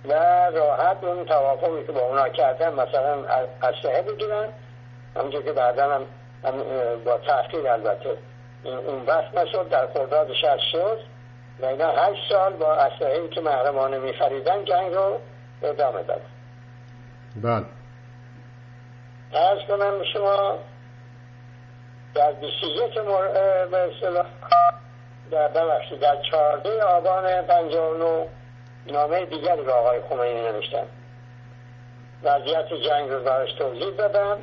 و 0.05 0.13
راحت 0.53 1.03
اون 1.03 1.25
توافقی 1.25 1.83
که 1.85 1.91
با 1.91 1.99
اونا 1.99 2.29
کردن 2.29 2.73
مثلا 2.73 3.25
اسلحه 3.61 4.01
بگیرن. 4.01 4.49
همونجور 5.15 5.41
که 5.41 5.51
بعدا 5.51 5.95
هم 5.95 6.05
با 7.05 7.17
تحقیل 7.17 7.67
البته 7.67 8.17
اون 8.63 9.05
بحث 9.05 9.33
نشد 9.33 9.69
در 9.69 9.87
خرداد 9.87 10.33
شهر 10.41 10.59
شد 10.71 10.99
و 11.59 11.65
اینا 11.65 11.91
هشت 11.91 12.29
سال 12.29 12.53
با 12.53 12.73
اسلحه 12.73 13.27
که 13.27 13.41
محرمانه 13.41 13.99
میخریدن 13.99 14.65
جنگ 14.65 14.93
رو 14.93 15.19
ادامه 15.63 16.03
داد. 16.03 16.21
بله. 17.35 17.65
ارز 19.33 19.59
کنم 19.67 20.03
شما 20.13 20.57
در 22.15 22.31
21 22.31 22.93
به 23.71 23.77
اصطلاح 23.77 24.25
در 25.31 25.47
ببخشید 25.47 25.99
در 25.99 26.21
چهارده 26.31 26.83
آبان 26.83 27.41
59 27.41 28.27
نامه 28.87 29.25
دیگری 29.25 29.61
به 29.61 29.73
آقای 29.73 30.01
خمینی 30.09 30.41
نوشتم. 30.41 30.87
وضعیت 32.23 32.73
جنگ 32.73 33.09
رو 33.09 33.23
براش 33.23 33.53
توضیح 33.53 33.89
دادم. 33.89 34.37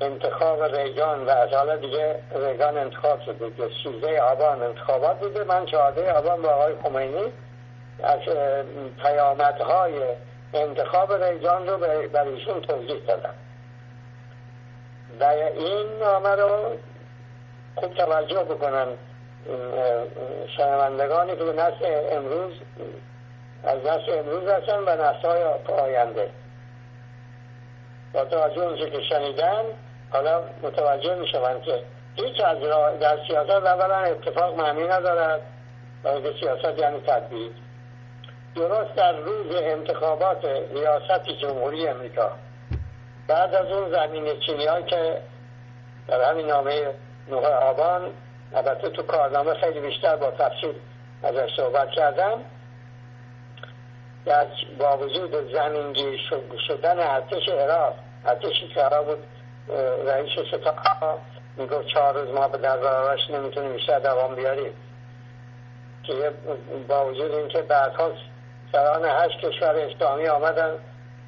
انتخاب 0.00 0.62
ریگان 0.62 1.24
و 1.26 1.30
از 1.30 1.50
حالا 1.50 1.76
دیگه 1.76 2.22
ریگان 2.34 2.78
انتخاب 2.78 3.20
شد 3.20 3.38
که 3.56 3.70
سیزده 3.82 4.20
آبان 4.20 4.62
انتخابات 4.62 5.20
بوده. 5.20 5.44
من 5.44 5.66
چهارده 5.66 6.12
آبان 6.12 6.42
با 6.42 6.48
آقای 6.48 6.74
خمینی 6.82 7.32
از 8.02 8.20
پیامدهای 9.02 9.92
انتخاب 10.54 11.24
ریگان 11.24 11.66
رو 11.66 11.78
برای 12.12 12.34
ایشون 12.34 12.60
توضیح 12.60 13.00
دادم. 13.06 13.34
و 15.20 15.24
این 15.24 15.86
نامه 16.00 16.28
رو 16.28 16.76
خوب 17.74 17.94
توجه 17.94 18.44
بکنن 18.44 18.86
شنوندگانی 20.56 21.36
که 21.36 21.44
به 21.44 21.52
نسل 21.52 22.16
امروز 22.16 22.52
از 23.64 23.78
نسل 23.78 24.18
امروز 24.18 24.48
هستن 24.48 24.78
و 24.78 24.90
نسل 24.90 25.28
های 25.28 25.42
آینده. 25.82 26.30
با 28.12 28.24
توجه 28.24 28.62
اونچه 28.62 28.90
که 28.90 29.02
شنیدن 29.02 29.62
حالا 30.10 30.42
متوجه 30.62 31.14
می 31.14 31.28
شوند 31.28 31.62
که 31.62 31.82
هیچ 32.16 32.40
از 32.40 32.58
در 33.00 33.18
سیاست 33.28 33.50
اولا 33.50 33.96
اتفاق 33.96 34.54
معنی 34.60 34.84
ندارد 34.88 35.40
و 36.04 36.10
سیاست 36.40 36.78
یعنی 36.78 37.00
تدبیر. 37.00 37.50
درست 38.54 38.94
در 38.94 39.12
روز 39.12 39.56
انتخابات 39.56 40.44
ریاست 40.44 41.24
جمهوری 41.40 41.88
امریکا. 41.88 42.30
بعد 43.28 43.54
از 43.54 43.66
اون 43.66 43.90
زمین 43.90 44.40
چینی 44.40 44.82
که 44.86 45.22
در 46.08 46.30
همین 46.30 46.46
نامه 46.46 46.94
نوه 47.28 47.48
آبان 47.48 48.10
البته 48.54 48.88
تو 48.88 49.02
کارنامه 49.02 49.54
خیلی 49.54 49.80
بیشتر 49.80 50.16
با 50.16 50.30
تفصیل 50.30 50.74
ازش 51.22 51.56
صحبت 51.56 51.90
کردم. 51.90 52.44
با 54.78 54.98
وجود 54.98 55.52
زمینگیر 55.52 56.20
شدن 56.68 56.98
ارتش 56.98 57.48
عراق 57.48 57.94
ارتشی 58.26 58.68
که 58.68 58.80
قرار 58.80 59.04
بود 59.04 59.18
رئیس 60.06 60.30
ستاد 60.48 61.18
می‌گفت 61.56 61.86
چهار 61.86 62.14
روز 62.14 62.34
ما 62.34 62.48
به 62.48 62.58
دربارش 62.58 63.30
نمی‌تونیم 63.30 63.72
بیشتر 63.72 63.98
دوام 63.98 64.34
بیاریم. 64.34 64.72
که 66.02 66.32
با 66.88 67.06
وجود 67.06 67.34
اینکه 67.34 67.62
بعدها 67.62 68.10
سران 68.72 69.04
هشت 69.04 69.38
کشور 69.38 69.76
اسلامی 69.76 70.28
آمدن 70.28 70.74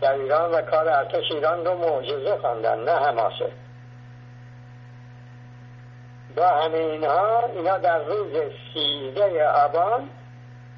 در 0.00 0.12
ایران 0.12 0.50
و 0.50 0.62
کار 0.62 0.88
ارتش 0.88 1.24
ایران 1.30 1.64
رو 1.64 1.74
معجزه 1.74 2.36
خواندن 2.36 2.78
نه 2.84 2.92
هماسه 2.92 3.52
با 6.40 6.48
همه 6.48 6.78
اینها 6.78 7.42
اینا 7.54 7.78
در 7.78 7.98
روز 7.98 8.32
سیزده 8.74 9.48
آبان 9.48 10.10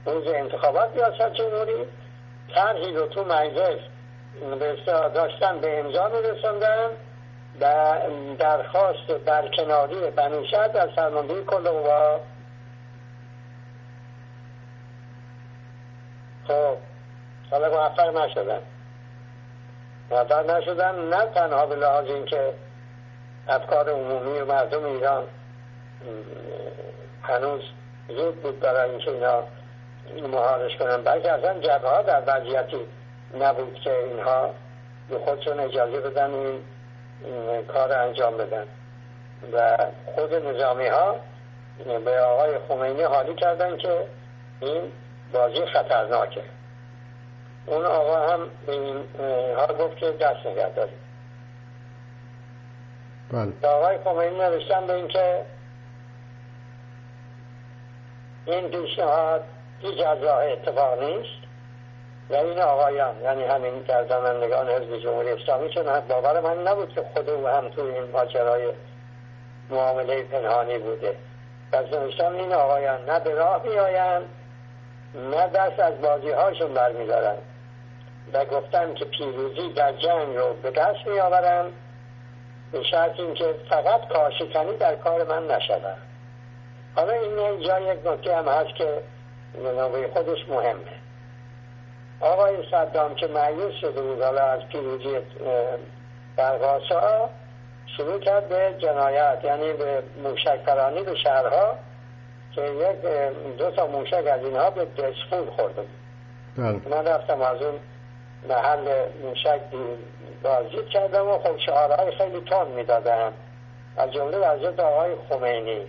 روز 0.06 0.26
انتخابات 0.26 0.90
ریاست 0.94 1.34
جمهوری 1.34 1.86
طرحی 2.54 2.92
رو 2.92 3.06
تو 3.06 3.24
مجلس 3.24 3.78
داشتن 5.14 5.60
به 5.60 5.80
امضا 5.80 6.08
میرسوندن. 6.08 6.90
و 7.60 7.94
درخواست 8.38 9.06
برکناری 9.26 10.10
بنوشت 10.10 10.54
از 10.54 10.90
فرمانده 10.96 11.42
کل 11.42 11.68
قوا 11.68 12.20
خب 16.48 16.76
حالا 17.50 17.68
موفق 17.68 18.16
نشدن. 18.16 18.60
موفق 20.10 20.50
نشدن 20.50 20.94
نه 21.08 21.26
تنها 21.26 21.66
به 21.66 21.74
لحاظ 21.74 22.06
اینکه 22.06 22.54
افکار 23.48 23.90
عمومی 23.90 24.38
و 24.38 24.44
مردم 24.44 24.84
ایران 24.84 25.24
هنوز 27.22 27.62
زود 28.08 28.42
بود 28.42 28.60
برای 28.60 28.90
اینکه 28.90 29.10
اینا 29.10 29.42
مهارش 30.28 30.76
کنن. 30.76 31.02
بلکه 31.02 31.32
اصلا 31.32 31.60
جبه 31.60 31.88
ها 31.88 32.02
در 32.02 32.22
وضعیتی 32.26 32.86
نبود 33.40 33.74
که 33.74 33.98
اینها 34.04 34.50
به 35.08 35.18
خودشون 35.18 35.60
اجازه 35.60 36.00
بدن 36.00 36.30
این, 36.34 36.62
کار 37.68 37.92
انجام 37.92 38.36
بدن. 38.36 38.64
و 39.52 39.76
خود 40.14 40.34
نظامی 40.34 40.86
ها 40.86 41.16
به 42.04 42.20
آقای 42.20 42.58
خمینی 42.68 43.02
حالی 43.02 43.34
کردن 43.34 43.76
که 43.76 44.06
این 44.60 44.92
بازی 45.32 45.66
خطرناکه. 45.66 46.42
اون 47.66 47.84
آقا 47.84 48.28
هم 48.28 48.50
به 48.66 48.72
این 48.72 49.04
حال 49.56 49.76
گفت 49.76 49.96
که 49.96 50.10
دست 50.10 50.46
نگه 50.46 50.68
داریم 50.68 50.98
بله. 53.32 53.52
آقای 53.62 53.98
خمینی 54.04 54.38
نوشتن 54.38 54.86
به 54.86 54.94
اینکه 54.94 55.44
این 58.46 58.68
پیشنهاد 58.68 59.44
هیچ 59.80 60.00
از 60.06 60.22
راه 60.22 60.44
اتفاق 60.44 61.02
نیست. 61.02 61.42
و 62.30 62.34
این 62.34 62.58
آقایان 62.58 63.20
یعنی 63.22 63.44
همین 63.44 63.82
گردانندگان 63.82 64.68
حزب 64.68 64.98
جمهوری 64.98 65.30
اسلامی 65.30 65.68
چون 65.68 66.00
باور 66.00 66.40
من 66.40 66.68
نبود 66.68 66.94
که 66.94 67.04
خود 67.14 67.30
او 67.30 67.48
هم 67.48 67.68
توی 67.68 67.90
این 67.90 68.10
ماجرای 68.10 68.72
معامله 69.70 70.22
پنهانی 70.22 70.78
بوده. 70.78 71.16
پس 71.72 71.84
نوشتم 71.92 72.34
این 72.34 72.52
آقایان 72.52 73.10
نه 73.10 73.20
به 73.20 73.34
راه 73.34 73.62
می 73.64 73.78
آیند 73.78 74.22
نه 75.14 75.46
دست 75.48 75.80
از 75.80 76.00
بازی 76.00 76.30
هاشون 76.30 76.74
برمیدارن 76.74 77.36
و 78.32 78.44
گفتم 78.44 78.94
که 78.94 79.04
پیروزی 79.04 79.72
در 79.72 79.92
جنگ 79.92 80.36
رو 80.36 80.54
به 80.62 80.70
دست 80.70 81.06
می 81.06 81.20
آورن 81.20 81.72
به 82.72 82.82
شرط 82.82 83.20
اینکه 83.20 83.54
فقط 83.68 84.08
کاشکنی 84.08 84.76
در 84.76 84.96
کار 84.96 85.24
من 85.24 85.46
نشود 85.46 85.98
حالا 86.94 87.12
این 87.12 87.60
جا 87.60 87.80
یک 87.80 88.06
نکته 88.06 88.36
هم 88.36 88.48
هست 88.48 88.76
که 88.78 89.02
به 89.62 90.08
خودش 90.14 90.48
مهمه. 90.48 91.02
آقای 92.20 92.56
صدام 92.70 93.14
که 93.14 93.26
معیوز 93.26 93.72
شده 93.80 94.02
بود 94.02 94.22
حالا 94.22 94.42
از 94.42 94.60
پیروزی 94.72 95.18
برقاسا 96.36 97.30
شروع 97.96 98.18
کرد 98.18 98.48
به 98.48 98.74
جنایت 98.78 99.38
یعنی 99.44 99.72
به 99.72 100.02
موشک 100.22 100.64
پرانی 100.66 101.02
به 101.02 101.14
شهرها 101.14 101.76
که 102.54 102.62
یک 102.62 103.02
دو 103.58 103.70
تا 103.70 103.86
موشک 103.86 104.24
از 104.32 104.44
اینها 104.44 104.70
به 104.70 104.84
دسفور 104.84 105.50
خورده 105.56 105.82
بله. 106.56 106.80
من 106.90 107.06
رفتم 107.06 107.42
از 107.42 107.62
اون 107.62 107.74
محل 108.48 109.08
موشک 109.22 109.60
بازدید 110.42 110.88
کردم 110.88 111.28
و 111.28 111.38
خب 111.38 111.58
شعارهای 111.66 112.10
خیلی 112.18 112.40
تون 112.40 112.68
می‌دادم 112.68 113.32
از 113.96 114.12
جمله 114.12 114.38
وزید 114.38 114.80
آقای 114.80 115.10
خمینی. 115.28 115.86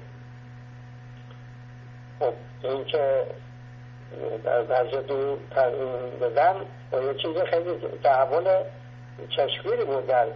خب 2.20 2.34
این 2.64 2.86
که 2.86 3.24
وضعیت 4.46 5.08
دو 5.08 5.38
بدن 6.22 6.56
و 6.92 7.02
یه 7.04 7.14
چیز 7.14 7.38
خیلی 7.38 7.78
تحول 8.04 8.64
چشمگیری 9.30 9.86
بود 9.86 10.08
در 10.08 10.28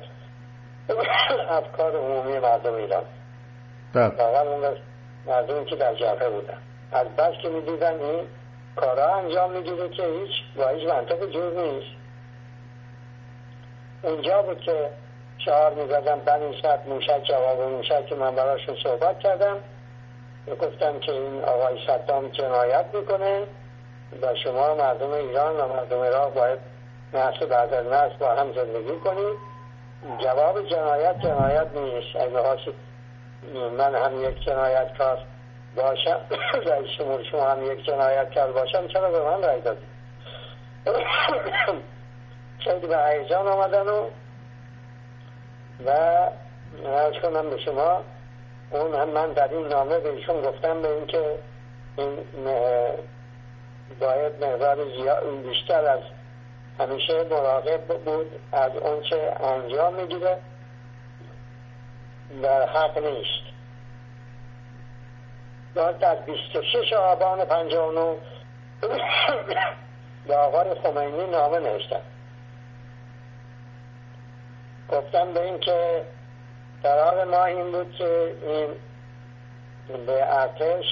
افکار 1.49 1.95
عمومی 1.95 2.39
مردم 2.39 2.73
ایران. 2.73 3.03
بله. 3.93 4.09
فقط 4.09 4.47
اون 4.47 4.77
مردمی 5.27 5.65
که 5.65 5.75
در 5.75 5.95
جبهه 5.95 6.29
بودن. 6.29 6.57
از 6.91 7.07
بس 7.07 7.33
که 7.41 7.49
می‌دیدن 7.49 7.99
این 7.99 8.27
کارها 8.75 9.15
انجام 9.15 9.51
می‌گیره 9.51 9.89
که 9.89 10.03
هیچ 10.03 10.31
با 10.57 10.67
هیچ 10.67 10.89
منطق 10.89 11.31
جور 11.31 11.53
نیست. 11.61 11.95
اونجا 14.03 14.41
بود 14.41 14.59
که 14.59 14.89
شعار 15.45 15.73
می‌زدم 15.73 16.19
بنویسد 16.19 16.87
موشک 16.87 17.23
جواب 17.29 17.61
موشک 17.61 18.05
که 18.05 18.15
من 18.15 18.35
براشون 18.35 18.75
صحبت 18.83 19.19
کردم. 19.19 19.57
گفتم 20.55 20.99
که 20.99 21.11
این 21.11 21.43
آقای 21.43 21.77
صدام 21.87 22.27
جنایت 22.27 22.85
می‌کنه 22.93 23.47
و 24.21 24.35
شما 24.43 24.75
مردم 24.75 25.11
ایران 25.11 25.55
و 25.55 25.67
مردم 25.67 26.01
عراق 26.01 26.33
باید 26.33 26.59
نسل 27.13 27.45
بعد 27.45 27.73
از 27.73 27.85
نسل 27.85 28.17
با 28.19 28.35
هم 28.35 28.53
زندگی 28.53 28.99
کنید 29.03 29.37
جواب 30.19 30.69
جنایت 30.69 31.19
جنایت 31.19 31.67
نیست. 31.75 32.15
اگه 32.15 32.73
من 33.77 33.95
هم 33.95 34.23
یک 34.23 34.43
جنایت 34.45 34.97
کار 34.97 35.19
باشم 35.75 36.19
رئیس 36.71 36.89
شما 36.97 37.23
شما 37.31 37.49
هم 37.49 37.71
یک 37.71 37.85
جنایت 37.85 38.33
کار 38.33 38.51
باشم 38.51 38.87
چرا 38.87 39.11
به 39.11 39.23
من 39.23 39.43
رای 39.43 39.61
دادید؟ 39.61 39.87
خیلی 42.63 42.87
به 42.87 42.97
هیجان 42.97 43.47
آمدن 43.47 43.87
و 43.87 44.05
و 45.85 45.91
کنم 47.21 47.49
به 47.49 47.57
شما 47.65 48.03
اون 48.71 48.95
هم 48.95 49.09
من 49.09 49.33
در 49.33 49.47
این 49.47 49.67
نامه 49.67 49.99
به 49.99 50.09
ایشون 50.09 50.41
گفتم 50.41 50.81
به 50.81 50.91
اینکه 50.91 51.39
این 51.97 52.17
باید 53.99 54.45
مقدار 54.45 54.77
بیشتر 55.43 55.85
از 55.85 55.99
همیشه 56.79 57.23
مراقب 57.23 57.81
بود 58.05 58.39
از 58.51 58.71
چه 59.09 59.35
انجام 59.39 59.93
می‌گیره 59.93 60.37
و 62.43 62.47
حق 62.47 62.97
نیست. 62.97 63.47
در 65.99 66.15
26 66.15 66.93
آبان 66.93 67.45
59 67.45 68.15
به 70.27 70.35
آقای 70.35 70.75
خمینی 70.83 71.27
نامه 71.27 71.59
نوشتم. 71.59 72.01
گفتم 74.89 75.33
به 75.33 75.43
این 75.43 75.59
که 75.59 76.03
قرار 76.83 77.25
ما 77.25 77.45
این 77.45 77.71
بود 77.71 77.95
که 77.97 78.35
این 78.41 78.67
به 80.05 80.39
ارتش 80.39 80.85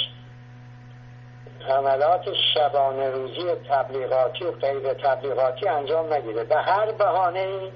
حملات 1.67 2.26
شبانه 2.54 3.10
روزی 3.10 3.56
تبلیغاتی 3.69 4.45
و 4.45 4.52
غیر 4.52 4.93
تبلیغاتی 4.93 5.67
انجام 5.67 6.13
نگیره. 6.13 6.43
به 6.43 6.56
هر 6.56 6.91
بهانه 6.91 7.71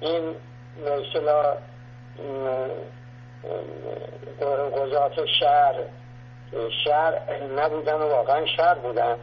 این 0.00 0.34
مثلا 0.80 1.56
گذات 4.76 5.12
شهر 5.40 5.74
شهر 6.84 7.42
نبودن 7.56 7.94
و 7.94 8.08
واقعا 8.08 8.46
شهر 8.56 8.74
بودن. 8.74 9.16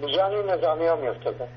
بیجان 0.00 0.50
نظامی 0.50 0.86
ها 0.86 0.96
میفتدن 0.96 1.48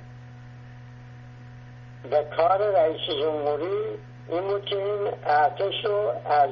و 2.12 2.24
کار 2.38 2.58
رئیس 2.58 3.02
جمهوری 3.22 3.98
این 4.30 4.42
بود 4.42 4.66
که 4.66 4.76
این 4.76 5.12
ارتش 5.26 5.86
رو 5.86 6.12
از 6.26 6.50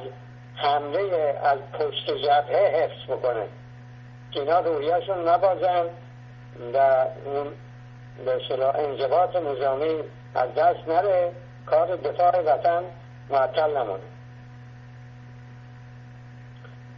حمله 0.55 1.39
از 1.43 1.59
پشت 1.73 2.11
جبهه 2.11 2.83
حفظ 2.83 3.11
بکنه. 3.11 3.45
که 4.31 4.39
اینا 4.39 4.59
رویشون 4.59 5.27
نبازن 5.27 5.85
و 6.73 7.05
اون 7.25 7.47
به 8.25 8.41
صلاح 8.49 8.75
انضباط 8.75 9.35
نظامی 9.35 10.03
از 10.35 10.53
دست 10.55 10.87
نره. 10.87 11.31
کار 11.65 11.95
دفاع 11.95 12.41
وطن 12.41 12.83
معطل 13.29 13.77
نمونه. 13.77 14.03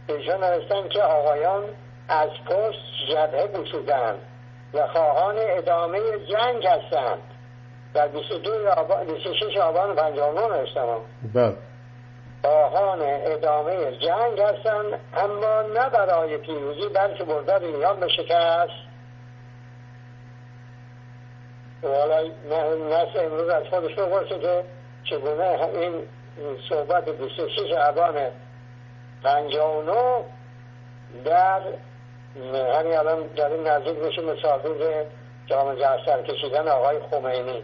ایشون 0.08 0.44
نوشتن 0.44 0.88
که 0.88 1.02
آقایان 1.02 1.64
از 2.08 2.28
پشت 2.46 2.80
جبهه 3.10 3.46
گشودند 3.46 4.18
و 4.74 4.86
خواهان 4.86 5.36
ادامه 5.38 6.00
جنگ 6.18 6.66
هستند. 6.66 7.22
در 7.96 8.08
22 8.08 8.68
آبان 8.76 9.06
26 9.06 9.56
آبان 9.56 9.94
59 9.96 10.40
نوشتم. 10.40 11.00
بله. 11.34 11.56
خواهان 12.44 12.98
ادامه 13.02 13.96
جنگ 13.98 14.40
هستند 14.40 15.00
اما 15.16 15.62
نه 15.62 15.88
برای 15.88 16.38
پیروزی 16.38 16.88
بلکه 16.88 17.24
بردن 17.24 17.64
ایران 17.64 18.00
به 18.00 18.08
شکست. 18.08 18.86
حالا 21.82 22.22
نسل 22.90 23.24
امروز 23.24 23.48
از 23.48 23.64
خودش 23.70 23.94
بپرسه 23.94 24.38
که 24.38 24.64
چگونه 25.04 25.60
این 25.74 26.02
صحبت 26.68 27.08
26 27.08 27.72
آبان 27.88 28.14
59 29.22 29.94
در 31.24 31.60
همین 32.78 32.96
الان 32.96 33.22
در 33.36 33.48
این 33.48 33.66
نزدیک 33.66 33.98
میشه 33.98 34.22
مسافر 34.22 35.04
جامعه 35.46 35.76
سر 36.06 36.22
کشیدن 36.22 36.68
آقای 36.68 36.98
خمینی. 37.10 37.62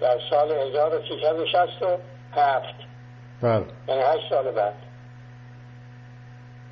در 0.00 0.18
سال 0.30 0.52
1367 0.52 2.74
بله. 3.42 3.64
یعنی 3.88 4.02
هشت 4.02 4.30
سال 4.30 4.50
بعد. 4.50 4.74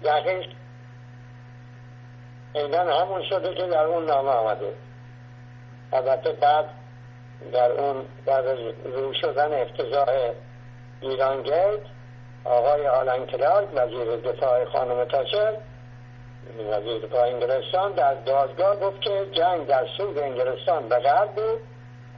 دقیق 0.05 0.47
اینا 2.55 3.01
همون 3.01 3.23
شده 3.31 3.55
که 3.55 3.67
در 3.67 3.85
اون 3.85 4.07
نامه 4.07 4.31
آمده. 4.31 4.75
البته 5.93 6.33
بعد 6.33 6.65
در 7.53 7.73
اون 7.73 8.05
بعد 8.27 8.47
از 8.47 8.59
رو 8.85 9.13
شدن 9.21 9.63
افتضاح 9.63 10.09
ایران 11.01 11.43
گیت 11.43 11.81
آقای 12.45 12.87
آلن 12.87 13.27
کلارک 13.27 13.69
وزیر 13.75 14.17
دفاع 14.17 14.65
خانم 14.65 15.05
تاچر 15.05 15.57
وزیر 16.71 17.07
دفاع 17.07 17.29
انگلستان 17.29 17.93
در 17.93 18.15
دادگاه 18.15 18.77
گفت 18.77 19.01
که 19.01 19.27
جنگ 19.33 19.67
در 19.67 19.87
سود 19.99 20.19
انگلستان 20.19 20.89
به 20.89 20.99
غرب 20.99 21.35
بود. 21.35 21.61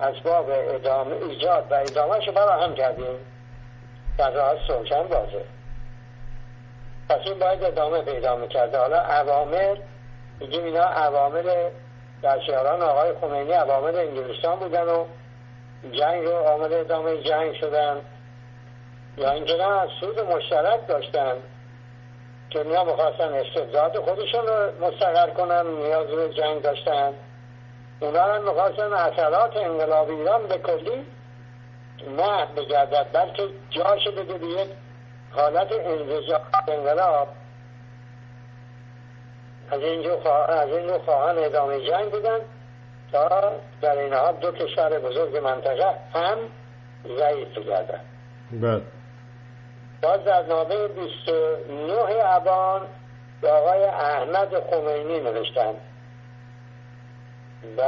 اسباب 0.00 0.46
ادامه 0.50 1.16
ایجاد 1.16 1.66
و 1.70 1.74
ادامهش 1.74 2.28
هم 2.62 2.74
کردیم. 2.74 3.18
در 4.18 4.30
راه 4.30 4.54
سوشن 4.66 5.02
بازه. 5.02 5.44
پس 7.08 7.18
این 7.24 7.38
باید 7.38 7.64
ادامه 7.64 8.02
پیدا 8.02 8.36
می‌کرده. 8.36 8.78
حالا 8.78 8.96
عوامل 8.96 9.76
میگیم 10.40 10.64
اینا 10.64 10.84
عوامل 10.84 11.70
در 12.22 12.40
شهران 12.46 12.82
آقای 12.82 13.12
خمینی 13.20 13.52
عوامل 13.52 13.96
انگلستان 13.96 14.58
بودن 14.58 14.88
و 14.88 15.04
جنگ 15.92 16.24
رو 16.24 16.32
عامل 16.32 16.72
ادامه 16.72 17.22
جنگ 17.22 17.54
شدن. 17.54 18.00
یا 19.16 19.30
اینکه 19.30 19.54
نه 19.54 19.88
سود 20.00 20.20
مشترک 20.20 20.86
داشتن 20.88 21.34
که 22.50 22.58
اینا 22.58 22.84
می‌خواستن 22.84 23.32
استبداد 23.32 23.98
خودشون 23.98 24.46
رو 24.46 24.86
مستقر 24.86 25.30
کنن 25.30 25.66
نیاز 25.66 26.06
به 26.06 26.34
جنگ 26.34 26.62
داشتن. 26.62 27.12
اونا 28.00 28.38
می‌خواستن 28.38 28.92
اثرات 28.92 29.56
انقلاب 29.56 30.10
ایران 30.10 30.46
به 30.46 30.58
کلی 30.58 31.06
نه 32.08 32.46
بگردد 32.56 33.06
بلکه 33.12 33.48
جاش 33.70 34.08
بده 34.08 34.38
به 34.38 34.46
یک 34.46 34.68
حالت 35.30 35.72
انزجاج 35.72 36.40
انقلاب. 36.68 37.28
از 39.70 39.80
این 39.80 40.10
از 40.48 40.68
این 40.68 40.98
خواهان 40.98 41.38
ادامه 41.38 41.80
جنگ 41.80 42.10
بودن 42.10 42.38
تا 43.12 43.52
در 43.82 43.98
این 43.98 44.14
حال 44.14 44.36
دو 44.36 44.52
کشور 44.52 44.98
بزرگ 44.98 45.36
منطقه 45.36 45.94
هم 46.14 46.38
ضعیف 47.18 47.58
گردن 47.58 48.00
بله. 48.52 48.82
باز 50.02 50.24
در 50.24 50.42
نامه 50.42 50.88
29 50.88 52.24
ابان 52.24 52.80
به 53.40 53.50
آقای 53.50 53.84
احمد 53.84 54.70
خمینی 54.70 55.20
نوشتن. 55.20 55.74
و 57.78 57.82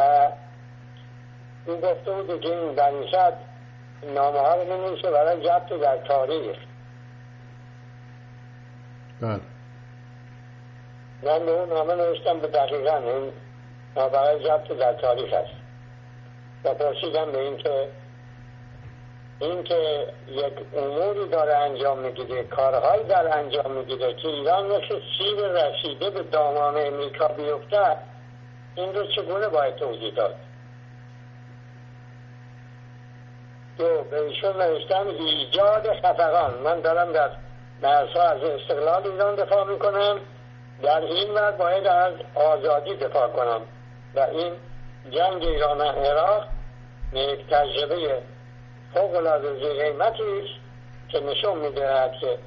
این 1.67 1.81
گفته 1.81 2.13
بود 2.13 2.41
که 2.41 2.49
این 2.49 2.75
بنیشد 2.75 3.33
نامه 4.15 4.39
ها 4.39 4.55
رو 4.55 4.65
نمیشه 4.65 5.11
برای 5.11 5.45
جبت 5.45 5.69
در 5.81 5.97
تاریخ. 5.97 6.57
بله. 9.21 9.41
من 11.23 11.47
به 11.47 11.51
اون 11.51 11.69
نامه 11.69 11.95
نوشتم 11.95 12.41
به 12.41 12.47
دقیقا 12.47 12.97
این 12.97 13.33
برای 13.95 14.45
جبت 14.45 14.69
در 14.69 14.93
تاریخ 14.93 15.33
است. 15.33 15.55
و 16.65 16.75
پرسیدم 16.75 17.33
به 17.33 17.41
این 17.41 17.57
که 17.57 17.89
این 19.41 19.65
که 19.65 20.07
یک 20.29 20.53
اموری 20.77 21.29
داره 21.29 21.57
انجام 21.57 21.99
می‌گیره 21.99 22.45
کارهایی 22.45 23.05
در 23.05 23.39
انجام 23.39 23.73
می‌گیره 23.73 24.15
که 24.15 24.29
ایران 24.29 24.67
مثل 24.67 25.01
سیر 25.19 25.37
رسیده 25.37 26.11
به 26.11 26.23
دامان 26.23 26.77
امریکا 26.77 27.29
بیفته 27.29 27.97
این 28.79 28.95
رو 28.95 29.07
چگونه 29.07 29.49
باید 29.49 29.77
توضیح 29.77 30.15
داد؟ 30.15 30.35
دو 33.79 34.03
به 34.11 34.21
ایشون 34.21 34.63
نوشتم 34.63 35.07
ایجاد 35.09 35.87
خفقان. 35.97 36.55
من 36.55 36.81
دارم 36.81 37.13
در 37.13 37.31
مرزها 37.83 38.23
از 38.23 38.43
استقلال 38.43 39.07
ایران 39.07 39.35
دفاع 39.35 39.65
می‌کنم. 39.65 40.21
در 40.83 41.01
این 41.01 41.35
ور 41.35 41.53
باید 41.53 41.87
از 41.87 42.13
آزادی 42.35 42.95
دفاع 42.97 43.29
کنم. 43.29 43.61
و 44.15 44.21
این 44.21 44.53
جنگ 45.11 45.43
ایران 45.43 45.81
عراق 45.81 46.47
یک 47.13 47.47
تجربه 47.51 48.23
فوق 48.95 49.15
العاده 49.17 49.83
قیمتی 49.83 50.51
که 51.09 51.21
نشون 51.21 51.59
می‌دهد 51.59 52.13
که 52.21 52.39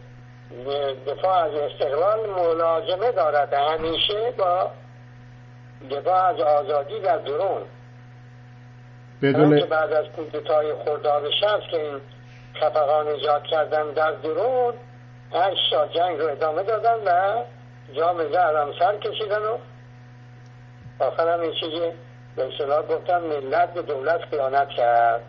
دفاع 1.08 1.38
از 1.38 1.54
استقلال 1.54 2.30
ملازمه 2.30 3.12
دارد. 3.12 3.54
همیشه 3.54 4.32
با 4.38 4.72
دفاع 5.90 6.30
از 6.30 6.40
آزادی 6.40 7.00
در 7.00 7.18
درون. 7.18 7.62
بدون 9.22 9.60
که 9.60 9.66
بعد 9.66 9.94
از 9.94 10.06
کودتای 10.06 10.74
خرداد 10.86 11.24
شخص 11.42 11.72
که 11.72 11.82
این 11.82 12.02
خفقان 12.56 13.08
ایجاد 13.08 13.44
کردن 13.44 13.92
در 13.92 14.12
درون 14.12 14.74
هر 15.34 15.52
جنگ 15.96 16.20
رو 16.20 16.28
ادامه 16.28 16.64
دادن 16.64 16.96
و 17.06 17.44
جام 17.94 18.18
زهر 18.32 18.56
هم 18.56 18.72
سر 18.80 18.98
کشیدن 18.98 19.42
و 19.42 19.58
آخر 21.00 21.34
هم 21.34 21.40
این 21.40 21.52
چیزی 21.52 21.92
به 22.36 22.48
اصطلاح 22.48 22.82
گفتن 22.82 23.20
ملت 23.20 23.74
به 23.74 23.82
دولت 23.82 24.22
خیانت 24.30 24.70
کرد. 24.70 25.22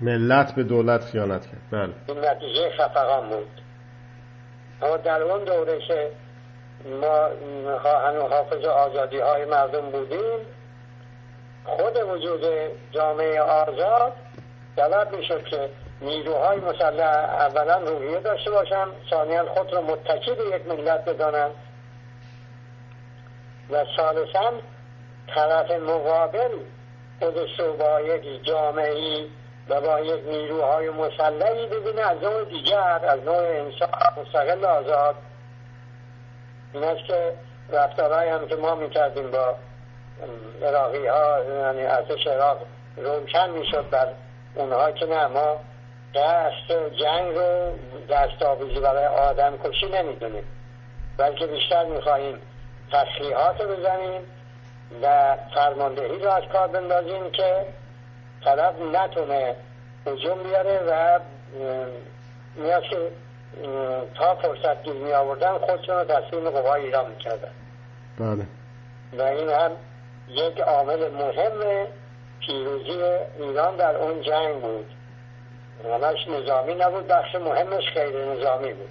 ملت 0.00 0.54
به 0.54 0.62
دولت 0.62 1.04
خیانت 1.04 1.46
کرد. 1.46 1.60
بله. 1.72 1.92
این 2.08 2.24
نتیجه 2.24 2.70
خفقان 2.78 3.28
بود. 3.28 3.60
اما 4.82 4.96
در 4.96 5.22
اون 5.22 5.44
دوره 5.44 5.78
که 5.88 6.10
ما 6.84 7.28
هنو 7.84 8.28
حافظ 8.28 8.64
آزادی 8.64 9.18
های 9.18 9.44
مردم 9.44 9.90
بودیم. 9.90 10.46
خود 11.64 11.96
وجود 11.96 12.40
جامعه 12.90 13.40
آزاد 13.40 14.12
طلب 14.76 15.16
می‌شد 15.16 15.44
که 15.44 15.70
نیروهای 16.00 16.58
مسلح 16.58 17.06
اولا 17.40 17.78
روحیه 17.78 18.20
داشته 18.20 18.50
باشن 18.50 18.86
ثانیا 19.10 19.44
خود 19.54 19.72
رو 19.72 19.82
متکی 19.82 20.34
به 20.34 20.56
یک 20.56 20.66
ملت 20.66 21.04
بدانند. 21.04 21.54
و 23.70 23.84
ثالثا 23.96 24.52
طرف 25.34 25.70
مقابل 25.70 26.50
خودش 27.18 27.60
رو 27.60 27.72
با 27.72 28.00
یک 28.00 28.44
جامعه 28.44 29.26
و 29.68 29.80
با 29.80 30.00
یک 30.00 30.24
نیروهای 30.26 30.90
مسلحی 30.90 31.66
ببینه 31.66 32.00
از 32.00 32.22
نوع 32.22 32.44
دیگر 32.44 33.00
از 33.08 33.20
نوع 33.20 33.36
انسان 33.36 33.88
مستقل 34.16 34.64
آزاد 34.64 35.14
این 36.72 36.84
است 36.84 37.06
که 37.06 37.32
رفتارهای 37.72 38.28
هم 38.28 38.48
که 38.48 38.56
ما 38.56 38.74
می‌کردیم 38.74 39.30
با 39.30 39.54
عراقی 40.62 41.06
ها 41.06 41.44
یعنی 41.44 41.82
ارتش 41.82 42.26
عراق 42.26 42.58
روشن 42.96 43.50
می‌شد 43.50 43.90
بر 43.90 44.08
اونها 44.54 44.92
که 44.92 45.06
نه 45.06 45.26
ما 45.26 45.56
دست 46.14 46.72
جنگ 47.00 47.34
رو 47.36 47.72
دست 48.10 48.42
آبوزی 48.42 48.80
برای 48.80 49.06
آدم 49.06 49.58
کشی 49.64 49.86
نمی‌دونیم. 49.86 50.44
بلکه 51.18 51.46
بیشتر 51.46 51.84
می‌خواهیم 51.84 52.40
تسلیحات 52.92 53.60
رو 53.60 53.76
بزنیم 53.76 54.22
و 55.02 55.36
فرماندهی 55.54 56.18
رو 56.18 56.30
از 56.30 56.42
کار 56.52 56.68
بندازیم 56.68 57.30
که 57.30 57.66
طرف 58.44 58.74
نتونه 58.92 59.56
هجوم 60.06 60.42
بیاره 60.42 60.80
و 60.88 61.20
میاد 62.56 62.82
که 62.82 63.10
تا 64.14 64.34
فرصت 64.34 64.82
گیر 64.82 64.92
می 64.92 65.12
آوردن 65.12 65.58
خودشون 65.58 65.94
رو 65.94 66.04
تسلیم 66.04 66.50
قوای 66.50 66.84
ایران 66.84 67.10
می‌کردن. 67.10 67.50
بله. 68.18 68.46
و 69.12 69.22
این 69.22 69.48
هم 69.48 69.70
یک 70.28 70.60
عامل 70.60 71.10
مهم 71.10 71.86
پیروزی 72.40 73.02
ایران 73.38 73.76
در 73.76 73.96
اون 73.96 74.22
جنگ 74.22 74.60
بود. 74.60 74.86
همش 75.84 76.28
نظامی 76.28 76.74
نبود 76.74 77.06
بخش 77.06 77.34
مهمش 77.34 77.84
غیر 77.94 78.24
نظامی 78.24 78.72
بود. 78.72 78.90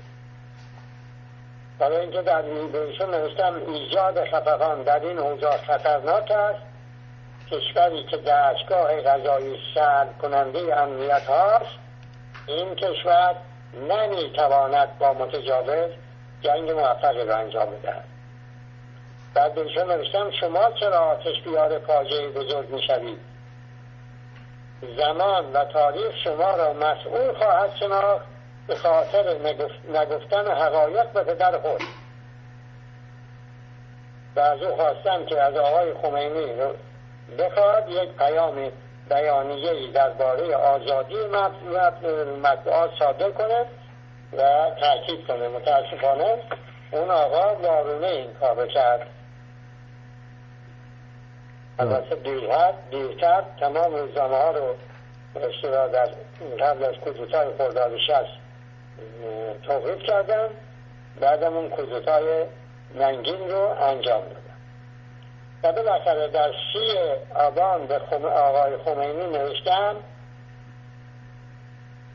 برای 1.79 1.97
اینکه 1.97 2.21
در 2.21 2.41
بهشون 2.41 3.09
نوشتم 3.09 3.53
ایجاد 3.67 4.25
خفقان 4.25 4.83
در 4.83 4.99
این 4.99 5.19
اوضاع 5.19 5.57
خطرناک 5.57 6.31
است. 6.31 6.59
کشوری 7.51 8.03
که 8.03 8.17
دستگاه 8.17 9.01
غذایی 9.01 9.57
سلب 9.75 10.17
کننده 10.21 10.81
امنیت 10.81 11.25
هاست 11.25 11.79
این 12.47 12.75
کشور 12.75 13.35
نمی‌تواند 13.73 14.97
با 14.99 15.13
متجاوز 15.13 15.91
جنگ 16.41 16.71
موفقی 16.71 17.25
را 17.25 17.37
انجام 17.37 17.69
بدهد. 17.69 18.03
بعد 19.33 19.55
بهشون 19.55 19.91
نوشتم 19.91 20.31
شما 20.31 20.71
چرا 20.79 20.99
آتش 20.99 21.41
بیار 21.41 21.79
فاجعه 21.79 22.29
بزرگ 22.29 22.69
می‌شوید؟ 22.69 23.19
زمان 24.97 25.51
و 25.53 25.65
تاریخ 25.65 26.15
شما 26.23 26.55
را 26.55 26.73
مسئول 26.73 27.33
خواهد 27.33 27.75
شناخت 27.79 28.25
به 28.67 28.75
خاطر 28.75 29.35
نگفتن 29.89 30.47
حقایق 30.47 31.11
به 31.11 31.23
پدر 31.23 31.57
خود. 31.57 31.81
و 34.35 34.39
از 34.39 34.61
او 34.61 34.75
خواستم 34.75 35.25
که 35.25 35.41
از 35.41 35.55
آقای 35.55 35.93
خمینی 35.93 36.53
بخواد 37.39 37.89
یک 37.89 38.09
پیام 38.09 38.71
بیانیه 39.09 39.91
درباره 39.91 40.55
آزادی 40.55 41.27
مطبوعات 42.43 42.91
صادر 42.99 43.31
کنه 43.31 43.65
و 44.33 44.71
تاکید 44.81 45.27
کنه. 45.27 45.47
متاسفانه 45.47 46.37
اون 46.91 47.09
آقا 47.09 47.55
وارونه 47.55 48.07
این 48.07 48.33
کار 48.33 48.67
کرد. 48.67 49.07
البته 51.79 52.15
دیرتر 52.15 52.73
دیرتر 52.91 53.43
تمام 53.59 53.95
روزنامه 53.95 54.35
ها 54.35 54.51
رو 54.51 54.75
اشترا 55.35 55.87
در 55.87 56.09
قبل 56.59 56.83
از 56.83 56.95
کودتای 56.95 57.57
خرداد 57.57 57.97
شست 57.97 58.39
توقیف 59.63 60.03
کردن. 60.03 60.49
بعدم 61.21 61.53
اون 61.57 61.69
کودتای 61.69 62.45
ننگین 62.95 63.49
رو 63.49 63.61
انجام 63.61 64.21
دادن 64.21 64.38
و 65.63 65.71
بالاخره 65.71 66.27
در 66.27 66.51
سی 66.73 66.97
آبان 67.35 67.87
به 67.87 67.99
آقای 68.27 68.77
خمینی 68.77 69.27
نوشتم 69.27 69.95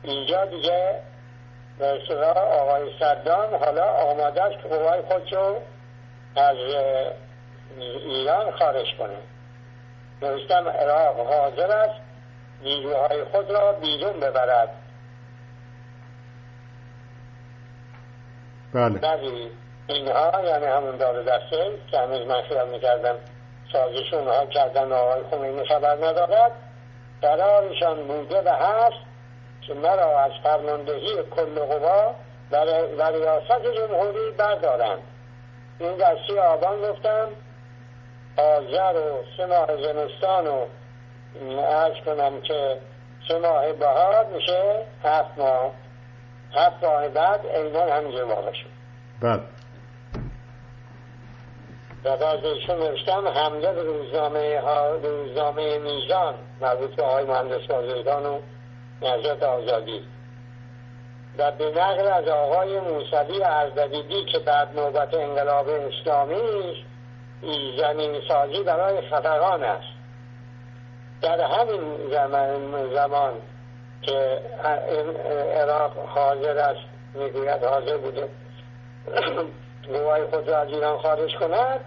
اینجا 0.02 0.44
دیگه 0.44 1.00
به 1.78 2.00
آقای 2.34 2.90
صدام 3.00 3.54
حالا 3.54 3.84
آماده 3.84 4.42
است 4.42 4.62
که 4.62 4.68
قوای 4.68 5.02
خودشو 5.02 5.56
از 6.36 6.56
ایران 8.06 8.50
خارج 8.50 8.86
کنه. 8.98 9.16
نوشتم 10.22 10.68
عراق 10.68 11.16
حاضر 11.26 11.76
است 11.76 12.00
نیروهای 12.62 13.24
خود 13.24 13.50
را 13.50 13.72
بیرون 13.72 14.20
ببرد. 14.20 14.68
بله. 18.74 19.50
اینها 19.86 20.42
یعنی 20.44 20.66
همون 20.66 20.96
داره 20.96 21.22
دسته 21.22 21.78
که 21.90 21.98
هنوز 21.98 22.26
من 22.26 22.42
خیال 22.42 22.68
می‌کردم 22.68 23.14
سازش 23.74 24.14
اونها 24.14 24.46
کردن 24.46 24.92
آقای 24.92 25.22
خمینی 25.30 25.64
خبر 25.64 25.96
ندارد. 25.96 26.52
قرارشان 27.22 28.06
بوده 28.06 28.42
و 28.42 28.48
هست 28.48 29.04
که 29.66 29.74
مرا 29.74 30.20
از 30.20 30.32
فرماندهی 30.42 31.22
کل 31.36 31.60
قوا 31.60 32.14
و 32.52 32.56
ریاست 32.56 33.62
جمهوری 33.76 34.30
بردارند. 34.38 35.02
این 35.78 35.96
در 35.96 36.16
سی 36.26 36.38
آبان 36.38 36.82
گفتم 36.82 37.28
آذر 38.36 38.96
و 38.96 39.22
سه 39.36 39.46
ماه 39.46 39.66
زمستان 39.66 40.46
و 40.46 40.66
ارز 41.58 41.94
کنم 42.04 42.40
که 42.40 42.78
سه 43.28 43.38
ماه 43.38 43.72
بهار 43.72 44.26
میشه 44.26 44.86
هفت 45.04 45.38
ماه 45.38 45.72
هفت 46.54 46.84
ماه 46.84 47.08
بعد 47.08 47.46
ایمان 47.46 47.88
همینجا 47.88 48.26
واقع 48.26 48.52
شد 48.52 48.70
بله. 49.22 49.40
و 52.04 52.24
ایشون 52.44 52.78
نوشتم 52.78 53.28
حمله 53.28 53.72
به 53.72 53.82
روزنامه, 53.82 54.60
روزنامه 55.02 55.78
میزان 55.78 56.34
مربوط 56.60 56.94
به 56.96 57.02
آقای 57.02 57.24
مهندس 57.24 57.66
بازرگان 57.66 58.26
و 58.26 58.38
نجات 59.02 59.42
آزادی. 59.42 60.02
و 61.38 61.50
به 61.50 61.70
نقل 61.70 62.06
از 62.06 62.28
آقای 62.28 62.80
موسوی 62.80 63.42
اردبیلی 63.42 64.24
که 64.24 64.38
بعد 64.38 64.80
نوبت 64.80 65.14
انقلاب 65.14 65.68
اسلامی 65.68 66.84
زمین 67.78 68.20
سازی 68.28 68.62
برای 68.62 69.00
خفقان 69.00 69.64
است. 69.64 69.94
در 71.22 71.40
همین 71.40 72.10
زمان, 72.10 72.94
زمان 72.94 73.32
که 74.02 74.42
عراق 75.54 75.92
حاضر 76.06 76.58
است 76.58 76.80
می‌گوید 77.14 77.64
حاضر 77.64 77.96
بوده 77.96 78.28
گواه 79.88 80.26
خود 80.30 80.48
را 80.48 80.58
از 80.58 80.68
ایران 80.68 80.98
خارج 80.98 81.34
کند 81.36 81.80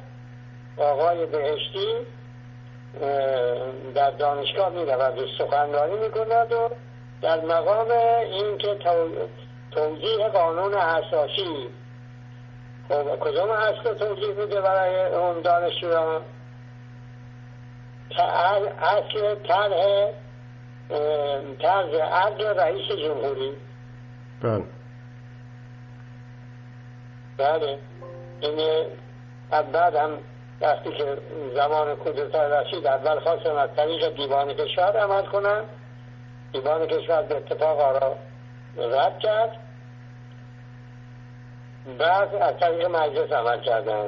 آقای 0.77 1.25
بهشتی 1.25 1.87
در 3.95 4.11
دانشگاه 4.11 4.69
می 4.69 4.85
رود 4.85 5.19
و 5.19 5.27
سخنرانی 5.37 5.95
می 5.95 6.09
کند 6.09 6.51
و 6.51 6.69
در 7.21 7.41
مقام 7.41 7.87
این 8.31 8.57
که 8.57 8.77
توضیح 9.71 10.27
قانون 10.27 10.73
اساسی 10.73 11.69
خب 12.89 13.19
کدوم 13.19 13.49
اصل 13.49 13.93
توضیح 13.93 14.33
میده 14.33 14.61
برای 14.61 15.05
اون 15.05 15.41
دانشجویان 15.41 16.21
اصل 18.79 19.35
طرح 19.47 20.11
طرز 21.59 21.93
عدل 21.93 22.59
رئیس 22.59 22.91
جمهوری. 22.91 23.57
بله. 24.41 24.63
بله. 27.37 27.79
این 28.41 28.85
بعد 29.51 29.95
هم 29.95 30.17
وقتی 30.61 30.91
که 30.91 31.17
زمان 31.55 31.95
کودتا 31.95 32.47
رسید 32.47 32.87
اول 32.87 33.19
خواستن 33.19 33.57
از 33.57 33.69
طریق 33.75 34.15
دیوان 34.15 34.53
کشور 34.53 34.97
عمل 34.97 35.25
کنن 35.25 35.63
دیوان 36.53 36.85
کشور 36.85 37.21
به 37.21 37.37
اتفاق 37.37 37.79
آرا 37.79 38.15
رد 38.77 39.19
کرد. 39.19 39.57
بعد 41.99 42.35
از 42.35 42.53
طریق 42.59 42.85
مجلس 42.85 43.31
عمل 43.31 43.61
کردن 43.61 44.07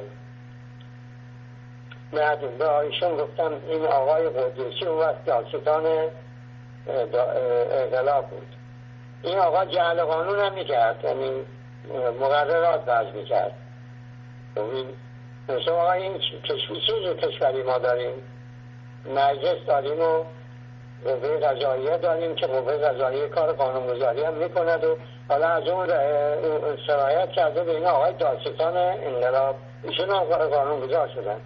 بعد 2.14 2.58
به 2.58 2.66
آیشون 2.66 3.18
گفتم 3.18 3.54
این 3.68 3.86
آقای 3.86 4.30
قدوسی 4.30 4.86
اون 4.86 5.00
وقت 5.00 5.26
داستان 5.26 5.86
انقلاب 7.72 8.28
بود. 8.28 8.48
این 9.24 9.40
آقا 9.40 9.66
جعل 9.66 10.04
قانون 10.04 10.40
هم 10.40 10.54
می‌کرد 10.54 11.04
یعنی 11.04 11.46
مقررات 12.20 12.84
وضع 12.88 13.12
می‌کرد. 13.12 13.54
مثل 14.58 14.86
آقا 15.50 15.92
این 15.92 16.20
چیز 16.20 17.18
کشوری 17.18 17.64
ما 17.64 17.78
داریم. 17.78 18.14
مجلس 19.06 19.66
داریم 19.68 20.02
و 20.02 20.24
قوه 21.04 21.38
قضاییه 21.38 21.98
داریم 21.98 22.36
که 22.36 22.48
قوه 22.48 22.78
قضاییه 22.78 23.28
کار 23.28 23.54
قانونگذاری 23.54 24.24
هم 24.24 24.34
می‌کند 24.34 24.84
و 24.84 24.98
حالا 25.30 25.48
از 25.48 25.68
اون 25.68 25.88
سرایت 26.88 27.30
کرده 27.32 27.64
به 27.64 27.72
این 27.72 27.86
آقای 27.86 28.14
داستان 28.14 28.78
انقلاب 28.78 29.56
ایشون 29.84 30.10
هم 30.10 30.24
قانونگذار 30.24 31.08
شدن. 31.08 31.42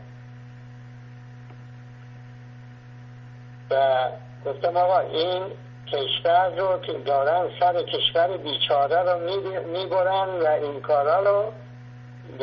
و 3.71 4.07
گفتم 4.45 4.77
آقا 4.77 4.99
این 4.99 5.43
کشور 5.87 6.49
رو 6.57 6.77
که 6.77 6.93
دارن 6.93 7.49
سر 7.59 7.83
کشور 7.83 8.37
بیچاره 8.37 9.11
رو 9.11 9.19
می‌برن 9.67 10.29
و 10.29 10.47
این 10.47 10.81
کارا 10.81 11.19
رو 11.19 11.51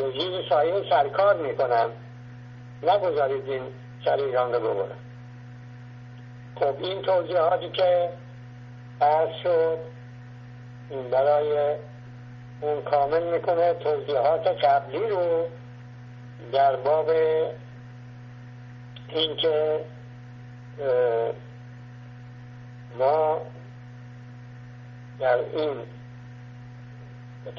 زیر 0.09 0.49
سایه 0.49 0.89
سرکار 0.89 1.35
می‌کنن 1.37 1.89
نگذارید 2.83 3.49
این 3.49 3.61
سر 4.05 4.15
ایران 4.15 4.53
رو 4.53 4.59
ببرن 4.59 4.97
خب 6.55 6.75
این 6.79 7.01
توضیحاتی 7.01 7.69
که 7.69 8.09
عرض 9.01 9.35
شد 9.43 9.77
برای 11.11 11.75
اون 12.61 12.81
کامل 12.81 13.23
می‌کنه. 13.23 13.73
توضیحات 13.73 14.47
قبلی 14.47 15.07
رو 15.07 15.47
در 16.51 16.75
باب 16.75 17.11
اینکه 19.09 19.85
ما 22.99 23.41
در 25.19 25.37
این 25.53 25.81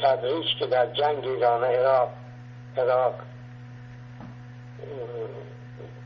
تدریج 0.02 0.46
که 0.58 0.66
در 0.66 0.86
جنگ 0.86 1.24
ایران 1.24 1.64
عراق 1.64 2.08
عراق 2.76 3.14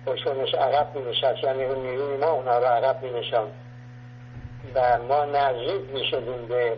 خشونش 0.06 0.54
عقب 0.54 0.96
می 0.96 1.10
نشست 1.10 1.44
یعنی 1.44 1.64
اون 1.64 1.86
نیروی 1.86 2.16
ما 2.16 2.26
اونا 2.26 2.58
رو 2.58 2.64
عقب 2.64 3.02
می 3.02 3.10
نشان 3.10 3.46
و 4.74 4.98
ما 5.08 5.24
نزدیک 5.24 5.90
می 5.94 6.04
شدیم 6.10 6.46
به 6.48 6.76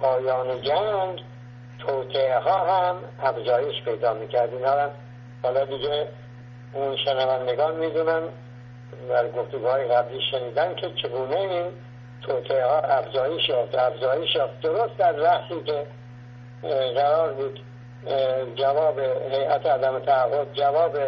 پایان 0.00 0.62
جنگ 0.62 1.22
توطعه 1.78 2.38
ها 2.38 2.88
هم 2.88 2.96
افزایش 3.22 3.82
پیدا 3.84 4.14
می 4.14 4.28
کرد 4.28 4.54
اینا 4.54 4.90
حالا 5.42 5.64
دیگه 5.64 6.08
اون 6.72 6.96
شنوندگان 6.96 7.76
می‌دونن 7.76 8.22
در 9.08 9.28
گفتگوهای 9.28 9.84
قبلی 9.84 10.20
شنیدن 10.30 10.74
که 10.74 10.90
چگونه 11.02 11.36
این 11.36 11.72
توطعه 12.22 12.64
ها 12.64 12.78
افزایش 12.78 13.48
یافت. 13.48 13.74
افزایش 13.74 14.34
یافت 14.34 14.60
درست 14.60 14.96
در 14.96 15.12
رحصی 15.12 15.62
که 15.62 15.86
قرار 16.94 17.32
بود 17.32 17.60
جواب 18.54 18.98
هیئت 19.30 19.66
عدم 19.66 19.98
تعهد 19.98 20.52
جواب 20.52 20.98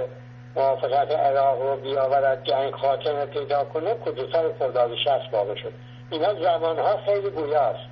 موافقت 0.57 1.13
عراق 1.13 1.63
رو 1.63 1.77
بیاورد 1.77 2.45
جنگ 2.45 2.75
خاتمه 2.75 3.27
پیدا 3.27 3.65
کنه 3.65 3.95
کودتای 3.95 4.53
خرداد 4.59 4.95
شست 4.95 5.35
واقع 5.35 5.55
شد. 5.55 5.73
اینا 6.11 6.35
زمان 6.35 6.79
ها 6.79 6.97
خیلی 6.97 7.31
گویاست 7.31 7.91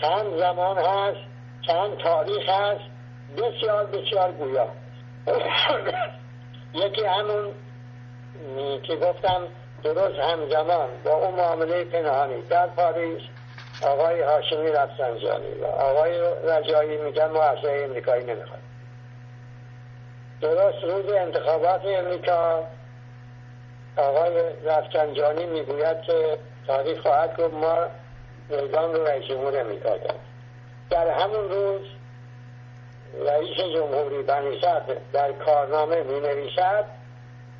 چند 0.00 0.38
زمان 0.38 0.78
هست 0.78 1.20
چند 1.66 1.98
تاریخ 1.98 2.48
هست 2.48 2.84
بسیار 3.36 3.86
بسیار 3.86 4.32
گویا 4.32 4.68
یکی 6.84 7.04
همون 7.04 7.52
که 8.82 8.96
گفتم 8.96 9.42
درست 9.82 10.18
همزمان 10.18 10.88
با 11.04 11.10
اون 11.10 11.34
معامله 11.34 11.84
پنهانی 11.84 12.42
در 12.42 12.66
پاریس 12.66 13.22
آقای 13.82 14.20
هاشمی 14.20 14.70
رفسنجانی 14.70 15.54
و 15.54 15.66
آقای 15.66 16.20
رجایی 16.44 16.96
میگن 16.96 17.26
ما 17.26 17.42
اصلا 17.42 17.70
امریکایی 17.70 18.24
نمی‌خوایم. 18.24 18.62
درست 20.40 20.84
روز 20.84 21.12
انتخابات 21.12 21.84
امریکا 21.84 22.64
آقای 23.96 24.42
رفسنجانی 24.64 25.46
می‌گوید 25.46 26.02
که 26.02 26.38
تاریخ 26.66 27.00
خواهد 27.00 27.36
گفت 27.36 27.54
ما 27.54 27.86
میدان 28.48 28.94
رو 28.94 29.04
رئیس 29.04 29.24
جمهور 29.24 29.60
امریکا 29.60 29.98
کرد 29.98 30.20
در 30.90 31.10
همون 31.10 31.48
روز 31.48 31.80
رئیس 33.26 33.74
جمهوری 33.74 34.22
بنی 34.22 34.60
در 35.12 35.32
کارنامه 35.32 36.02
می 36.02 36.20
نویسد 36.20 36.84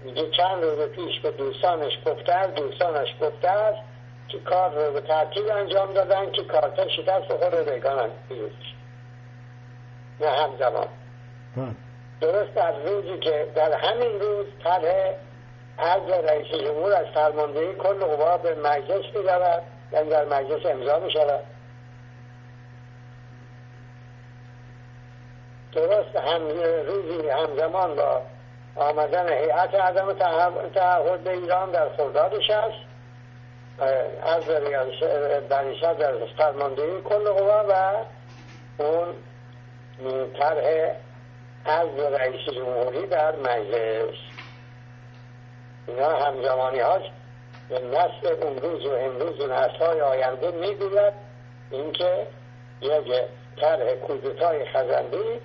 میگه 0.04 0.31
چند 0.31 0.64
روز 0.64 0.88
پیش 0.88 1.20
به 1.20 1.31
دوستانش 1.31 1.92
گفته 2.07 2.46
دوستانش 2.46 3.09
گفته 3.20 3.48
است 3.48 3.88
که 4.28 4.38
کار 4.38 4.70
رو 4.70 4.92
به 4.92 5.00
ترتیب 5.00 5.44
انجام 5.50 5.92
دادن 5.92 6.30
که 6.30 6.44
کارتا 6.44 6.88
شکست 6.88 7.28
بخوره 7.28 7.72
ریگان 7.72 8.10
نه 10.20 10.28
همزمان. 10.28 10.88
درست 12.20 12.54
در 12.54 12.72
روزی 12.78 13.18
که 13.18 13.46
در 13.54 13.72
همین 13.72 14.20
روز 14.20 14.46
طرح 14.64 15.14
عرض 15.78 16.10
رئیس 16.10 16.46
جمهور 16.46 16.92
از 16.92 17.06
فرماندهی 17.14 17.74
کل 17.74 18.04
قوا 18.04 18.36
به 18.36 18.54
مجلس 18.54 19.16
می 19.16 19.22
رود 19.22 19.62
یعنی 19.92 20.10
در 20.10 20.24
مجلس 20.24 20.66
امضا 20.66 20.98
می 20.98 21.10
شود 21.10 21.44
درست 25.72 26.16
هم 26.16 26.48
روزی 26.87 27.29
همزمان 27.29 27.96
با 27.96 28.22
آمدن 28.76 29.29
هیئت 29.29 29.74
عدم 29.74 30.12
تعهد 30.74 31.24
به 31.24 31.31
ایران 31.31 31.70
در 31.70 31.88
خردادش 31.96 32.50
است 32.50 32.87
از 34.22 34.44
دانشا 35.48 35.92
در 35.92 36.12
فرماندهی 36.38 37.00
کل 37.00 37.33
قوا 37.33 37.64
و 37.68 37.94
اون 38.83 39.14
طرح 40.38 40.94
از 41.64 41.88
رئیس 41.98 42.54
جمهوری 42.54 43.06
در 43.06 43.37
مجلس. 43.37 44.14
اینا 45.87 46.08
همزمانی 46.08 46.79
هاست 46.81 47.10
به 47.68 47.79
نسل 47.79 48.42
اون 48.42 48.58
روز 48.58 48.87
و 48.87 48.92
امروز 48.92 49.40
و 49.40 49.46
نسل 49.46 49.79
های 49.79 50.00
آینده 50.00 50.50
می‌گوید 50.50 51.12
اینکه 51.70 52.26
یک 52.81 53.14
طرح 53.60 53.94
کودتای 53.94 54.64
خزندی 54.64 55.40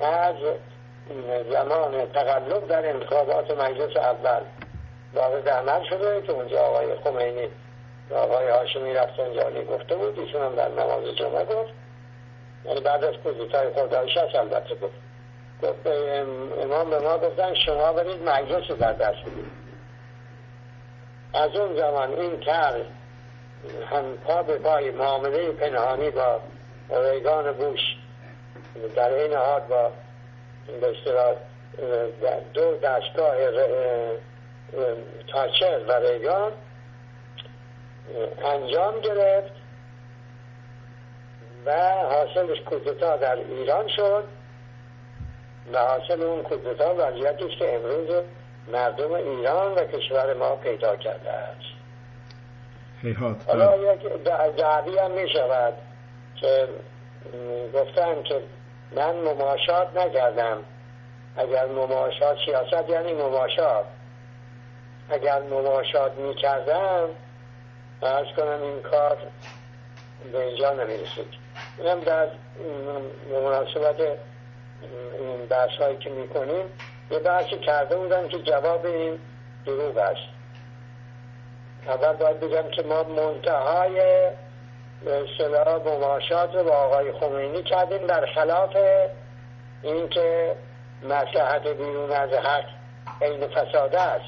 از 0.00 0.36
زمان 1.50 2.12
تقلب 2.12 2.68
در 2.68 2.88
انتخابات 2.88 3.50
مجلس 3.50 3.96
اول 3.96 4.40
وارد 5.14 5.48
عمل 5.48 5.84
شده 5.90 6.22
که 6.22 6.32
اونجا 6.32 6.60
آقای 6.60 6.94
خمینی 7.04 7.48
آقای 8.10 8.48
هاشمی 8.48 8.94
رفسنجانی 8.94 9.64
گفته 9.64 9.96
بود 9.96 10.18
ایشون 10.18 10.42
هم 10.42 10.54
در 10.54 10.68
نماز 10.68 11.04
جمعه 11.16 11.44
گفت. 11.44 11.72
یعنی 12.64 12.80
بعد 12.80 13.04
از 13.04 13.14
کودتای 13.14 13.74
خردادی 13.74 14.18
البته 14.18 14.74
گفت. 14.74 15.06
امام 16.62 16.90
به 16.90 16.98
ما 16.98 17.18
گفتن 17.18 17.54
شما 17.54 17.92
برید 17.92 18.22
مجلس 18.22 18.70
رو 18.70 18.76
در 18.76 18.92
دست 18.92 19.24
بگیرید 19.24 19.66
از 21.34 21.56
اون 21.56 21.76
زمان 21.76 22.12
این 22.12 22.40
تر 22.40 22.80
هم 23.90 24.16
پا 24.16 24.42
به 24.42 24.58
پای 24.58 24.90
معامله 24.90 25.52
پنهانی 25.52 26.10
با 26.10 26.40
ریگان 27.10 27.52
بوش 27.52 27.80
در 28.96 29.12
این 29.14 29.32
حال 29.32 29.60
با 29.60 29.90
به 30.80 30.94
دو 32.54 32.76
دستگاه 32.76 33.36
تاچر 35.32 35.80
و 35.88 35.92
ریگان 35.92 36.52
انجام 38.44 39.00
گرفت 39.00 39.52
و 41.66 41.72
حاصلش 41.90 42.60
کودتا 42.60 43.16
در 43.16 43.34
ایران 43.34 43.88
شد 43.88 44.24
و 45.72 45.78
حاصل 45.78 46.22
اون 46.22 46.42
کودتا 46.42 46.94
وضعیتی 46.98 47.48
که 47.58 47.74
امروز 47.74 48.24
مردم 48.72 49.12
ایران 49.12 49.74
و 49.74 49.84
کشور 49.84 50.34
ما 50.34 50.56
پیدا 50.56 50.96
کرده 50.96 51.30
است. 51.30 51.76
حالا 53.46 53.94
یک 53.94 54.24
دعوی 54.56 54.98
هم 54.98 55.10
می 55.10 55.28
شود 55.28 55.74
که 56.40 56.68
گفتن 57.74 58.22
که 58.22 58.42
من 58.96 59.16
مماشات 59.16 59.96
نکردم. 59.96 60.58
اگر 61.36 61.66
مماشات 61.66 62.36
سیاست 62.46 62.90
یعنی 62.90 63.12
مماشات. 63.12 63.84
اگر 65.10 65.42
مماشات 65.42 66.12
می 66.12 66.34
کردم 66.34 67.08
ارز 68.02 68.26
کنم 68.36 68.62
این 68.62 68.82
کار 68.82 69.16
به 70.32 70.46
اینجا 70.46 70.72
نمی 70.72 70.94
رسید 70.94 71.28
اینم 71.78 72.00
در 72.00 72.28
مناسبت 73.32 74.00
این 75.18 75.46
بحث 75.46 75.70
هایی 75.80 75.96
که 75.96 76.10
می 76.10 76.28
کنیم 76.28 76.72
یه 77.10 77.18
بحثی 77.18 77.58
کرده 77.58 77.96
بودن 77.96 78.28
که 78.28 78.38
جواب 78.38 78.86
این 78.86 79.18
دروغ 79.66 79.96
است. 79.96 80.36
اول 81.86 82.12
باید 82.12 82.40
بگم 82.40 82.70
که 82.70 82.82
ما 82.82 83.02
منتهای 83.02 84.00
اصطلاح 85.06 85.82
مماشات 85.86 86.54
رو 86.54 86.64
با 86.64 86.70
آقای 86.70 87.12
خمینی 87.12 87.62
کردیم 87.62 88.06
در 88.06 88.26
خلاف 88.34 88.76
اینکه 89.82 90.56
مسلحت 91.02 91.66
بیرون 91.66 92.10
از 92.10 92.30
حق 92.30 92.64
عین 93.22 93.46
فساده 93.46 94.00
است. 94.00 94.24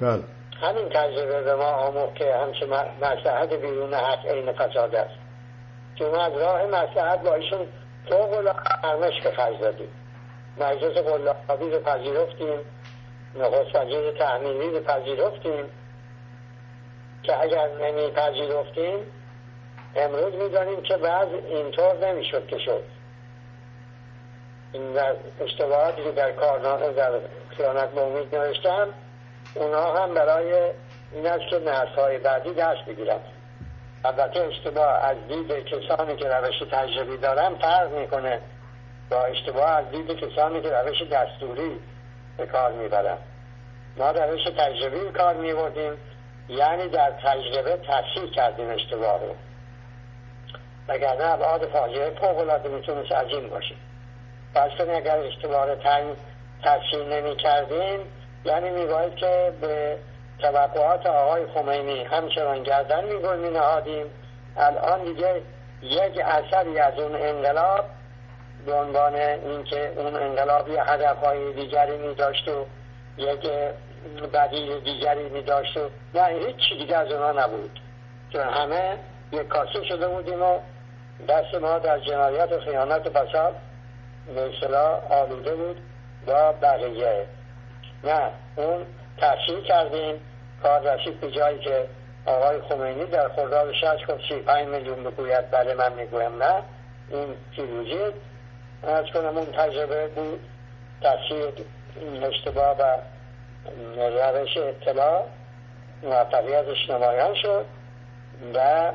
بله. 0.00 0.22
همین 0.62 0.88
تجربه 0.88 1.42
به 1.42 1.54
ما 1.54 1.64
آموخت 1.64 2.14
که 2.14 2.34
همچه 2.34 2.66
مسلحت 3.00 3.52
بیرون 3.52 3.94
حق 3.94 4.26
عین 4.26 4.52
فساده 4.52 5.00
است. 5.00 5.14
چون 5.98 6.14
از 6.14 6.32
راه 6.32 6.66
مسلحت 6.66 7.22
با 7.22 7.34
ایشون 7.34 7.66
فوق 8.08 8.32
العاده 8.32 9.20
به 9.24 9.30
خرج 9.30 9.60
دادیم 9.60 9.88
مجلس 10.58 10.98
قلابی 10.98 11.70
رو 11.70 11.80
پذیرفتیم 11.80 12.58
نخست 13.34 13.76
وزیر 13.76 14.10
تحمیلی 14.18 14.70
رو 14.70 14.80
پذیرفتیم. 14.80 15.64
که 17.22 17.42
اگر 17.42 17.68
نمی 17.80 18.10
پذیرفتیم 18.10 19.06
امروز 19.96 20.34
می‌دانیم 20.34 20.82
که 20.82 20.96
بعض 20.96 21.28
اینطور 21.48 21.96
نمی‌شد 21.96 22.46
که 22.46 22.58
شد. 22.58 22.82
این 24.72 24.98
اشتباهاتی 25.40 26.04
که 26.04 26.10
در 26.10 26.32
کارنامه 26.32 26.92
در 26.92 27.12
خیانت 27.56 27.90
به 27.90 28.00
امید 28.00 28.36
نوشتم 28.36 28.88
اونا 29.54 29.92
هم 29.92 30.14
برای 30.14 30.70
این 31.12 31.26
است 31.26 31.50
که 31.50 31.58
نسل 31.58 31.94
های 31.96 32.18
بعدی 32.18 32.54
دست 32.54 32.84
بگیرن 32.88 33.20
البته 34.04 34.40
اشتباه 34.40 35.04
از 35.04 35.16
دید 35.28 35.52
کسانی 35.52 36.16
که 36.16 36.28
روش 36.28 36.58
تجربی 36.72 37.16
دارن 37.16 37.54
فرق 37.54 37.92
می‌کنه 37.92 38.40
با 39.10 39.24
اشتباه 39.24 39.70
از 39.70 39.90
دید 39.90 40.10
کسانی 40.10 40.60
که 40.60 40.70
روش 40.70 41.02
دستوری 41.02 41.80
به 42.36 42.46
کار 42.46 42.72
می‌برن. 42.72 43.18
ما 43.96 44.10
روش 44.10 44.44
تجربی 44.58 45.10
کار 45.10 45.34
میبردیم 45.34 45.92
یعنی 46.48 46.88
در 46.88 47.10
تجربه 47.10 47.76
تفسیر 47.76 48.30
کردیم 48.30 48.70
اشتباه 48.70 49.20
رو. 49.20 49.34
وگرنه 50.88 51.24
ابعاد 51.24 51.66
فاجعه 51.66 52.10
فوق 52.10 52.38
العاده 52.38 52.68
می‌تونست 52.68 53.12
عظیم 53.12 53.48
باشه. 53.48 53.74
پس 54.54 54.70
اگر 54.80 55.18
اشتباه 55.18 55.66
رو 55.66 55.76
تفسیر 56.62 57.04
نمی 57.04 57.36
کردیم 57.36 58.00
یعنی 58.44 58.70
میباید 58.70 59.14
که 59.14 59.52
به 59.60 59.98
توقعات 60.38 61.06
آقای 61.06 61.46
خمینی 61.46 62.04
همچنان 62.04 62.62
گردن 62.62 63.04
می 63.38 63.50
نهادیم 63.50 64.06
الان 64.56 65.04
دیگه 65.04 65.42
یک 65.82 66.20
اثری 66.24 66.78
از 66.78 66.98
اون 66.98 67.14
انقلاب 67.14 67.84
به 68.66 68.74
عنوان 68.74 69.14
اینکه 69.14 69.92
اون 69.96 70.16
انقلاب 70.16 70.68
یه 70.68 70.82
هدفهای 70.82 71.52
دیگری 71.52 71.98
می 71.98 72.14
داشت 72.14 72.48
و 72.48 72.66
یک 73.16 73.50
بدیل 74.32 74.80
دیگری 74.80 75.28
می 75.28 75.42
داشت 75.42 75.76
و 75.76 75.90
نه 76.14 76.26
هیچ 76.26 76.78
دیگه 76.78 76.96
از 76.96 77.12
اونا 77.12 77.32
نبود. 77.32 77.80
چون 78.32 78.40
همه 78.40 78.98
یک 79.32 79.48
کاسه 79.48 79.84
شده 79.88 80.08
بودیم 80.08 80.42
و 80.42 80.58
دست 81.28 81.54
ما 81.54 81.78
در 81.78 81.98
جنایت 81.98 82.52
و 82.52 82.60
خیانت 82.60 83.06
و 83.06 83.10
فساد 83.10 83.54
به 84.34 84.76
آلوده 85.10 85.54
بود 85.54 85.76
با 86.26 86.52
بقیه. 86.52 87.26
نه 88.04 88.30
اون 88.56 88.86
تحصیل 89.18 89.62
کردیم. 89.62 90.20
کار 90.62 90.80
رسید 90.80 91.20
به 91.20 91.30
جایی 91.30 91.58
که 91.58 91.86
آقای 92.26 92.60
خمینی 92.60 93.04
در 93.04 93.28
خرداد 93.28 93.72
شش 93.72 94.06
گفت 94.08 94.28
سی 94.28 94.40
پنج 94.40 94.68
میلیون 94.68 95.04
بگوید 95.04 95.50
بله 95.50 95.74
من 95.74 95.92
می‌گویم 95.92 96.42
نه. 96.42 96.62
این 97.10 97.34
پیروزی 97.56 97.98
از 98.82 99.04
کنم 99.14 99.36
اون 99.36 99.46
تجربه 99.46 100.08
بود 100.08 100.40
تحصیل 101.02 101.64
اشتباه 102.22 102.76
و 102.78 102.96
روش 103.96 104.56
اطلاع 104.56 105.24
موفقیتش 106.02 106.90
نمایان 106.90 107.34
شد 107.34 107.64
و 108.54 108.92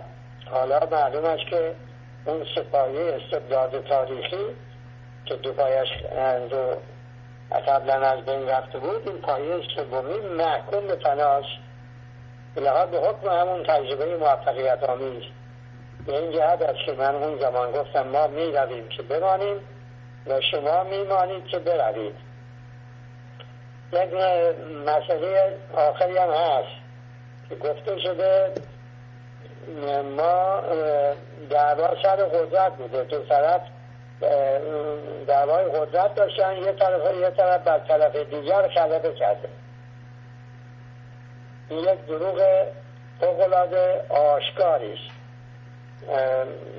حالا 0.51 0.79
معلوم 0.91 1.25
است 1.25 1.49
که 1.49 1.75
اون 2.25 2.45
سپاهی 2.55 3.09
استبداد 3.09 3.87
تاریخی 3.87 4.45
که 5.25 5.35
دو 5.35 5.53
پایش 5.53 5.87
رو 6.51 6.75
قبلا 7.51 7.93
از 7.93 8.25
بین 8.25 8.49
رفته 8.49 8.79
بود 8.79 9.09
این 9.09 9.21
پایه 9.21 9.61
سومی 9.75 10.19
محکوم 10.19 10.87
به 10.87 10.95
تناش 10.95 11.45
به 12.55 12.61
لحاظ 12.61 12.89
به 12.89 12.97
حکم 12.97 13.29
همون 13.29 13.63
تجربه 13.63 14.17
موفقیت 14.17 14.83
آمیز. 14.83 15.23
به 16.05 16.19
این 16.19 16.31
جهت 16.31 16.61
است 16.61 16.85
که 16.85 16.93
من 16.93 17.15
اون 17.15 17.39
زمان 17.39 17.71
گفتم 17.71 18.07
ما 18.07 18.27
می 18.27 18.51
رویم 18.51 18.87
که 18.89 19.03
بمانیم 19.03 19.59
و 20.27 20.41
شما 20.41 20.83
میمانید 20.83 21.45
که 21.45 21.59
بروید. 21.59 22.15
یک 23.93 24.13
مسئله 24.85 25.57
آخری 25.73 26.17
هم 26.17 26.29
هست 26.29 26.75
که 27.49 27.55
گفته 27.55 27.99
شده 27.99 28.53
ما 30.17 30.61
دعوا 31.49 32.03
سر 32.03 32.15
قدرت 32.15 32.75
بوده. 32.77 33.03
دو 33.03 33.23
طرف 33.23 33.61
دعوای 35.27 35.65
قدرت 35.65 36.15
داشتن 36.15 36.57
یه 36.57 36.71
طرف 36.71 37.15
یه 37.15 37.29
طرف 37.29 37.63
بر 37.63 37.79
طرف 37.79 38.15
دیگر 38.15 38.67
خلبه 38.67 39.13
کرده. 39.13 39.49
این 41.69 41.79
یک 41.79 42.05
دروغ 42.07 42.65
فوقلاده 43.19 44.05
آشکاری 44.09 44.93
است. 44.93 45.17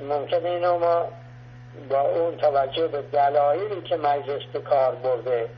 ممکن 0.09 0.47
اینو 0.47 0.79
ما 0.79 1.09
با 1.91 2.01
اون 2.01 2.37
توجه 2.37 2.89
به 2.89 3.03
دلایلی 3.03 3.83
که 3.83 3.97
مجلس 3.97 4.43
به 4.53 4.61
کار 4.61 4.95
برده 4.95 5.49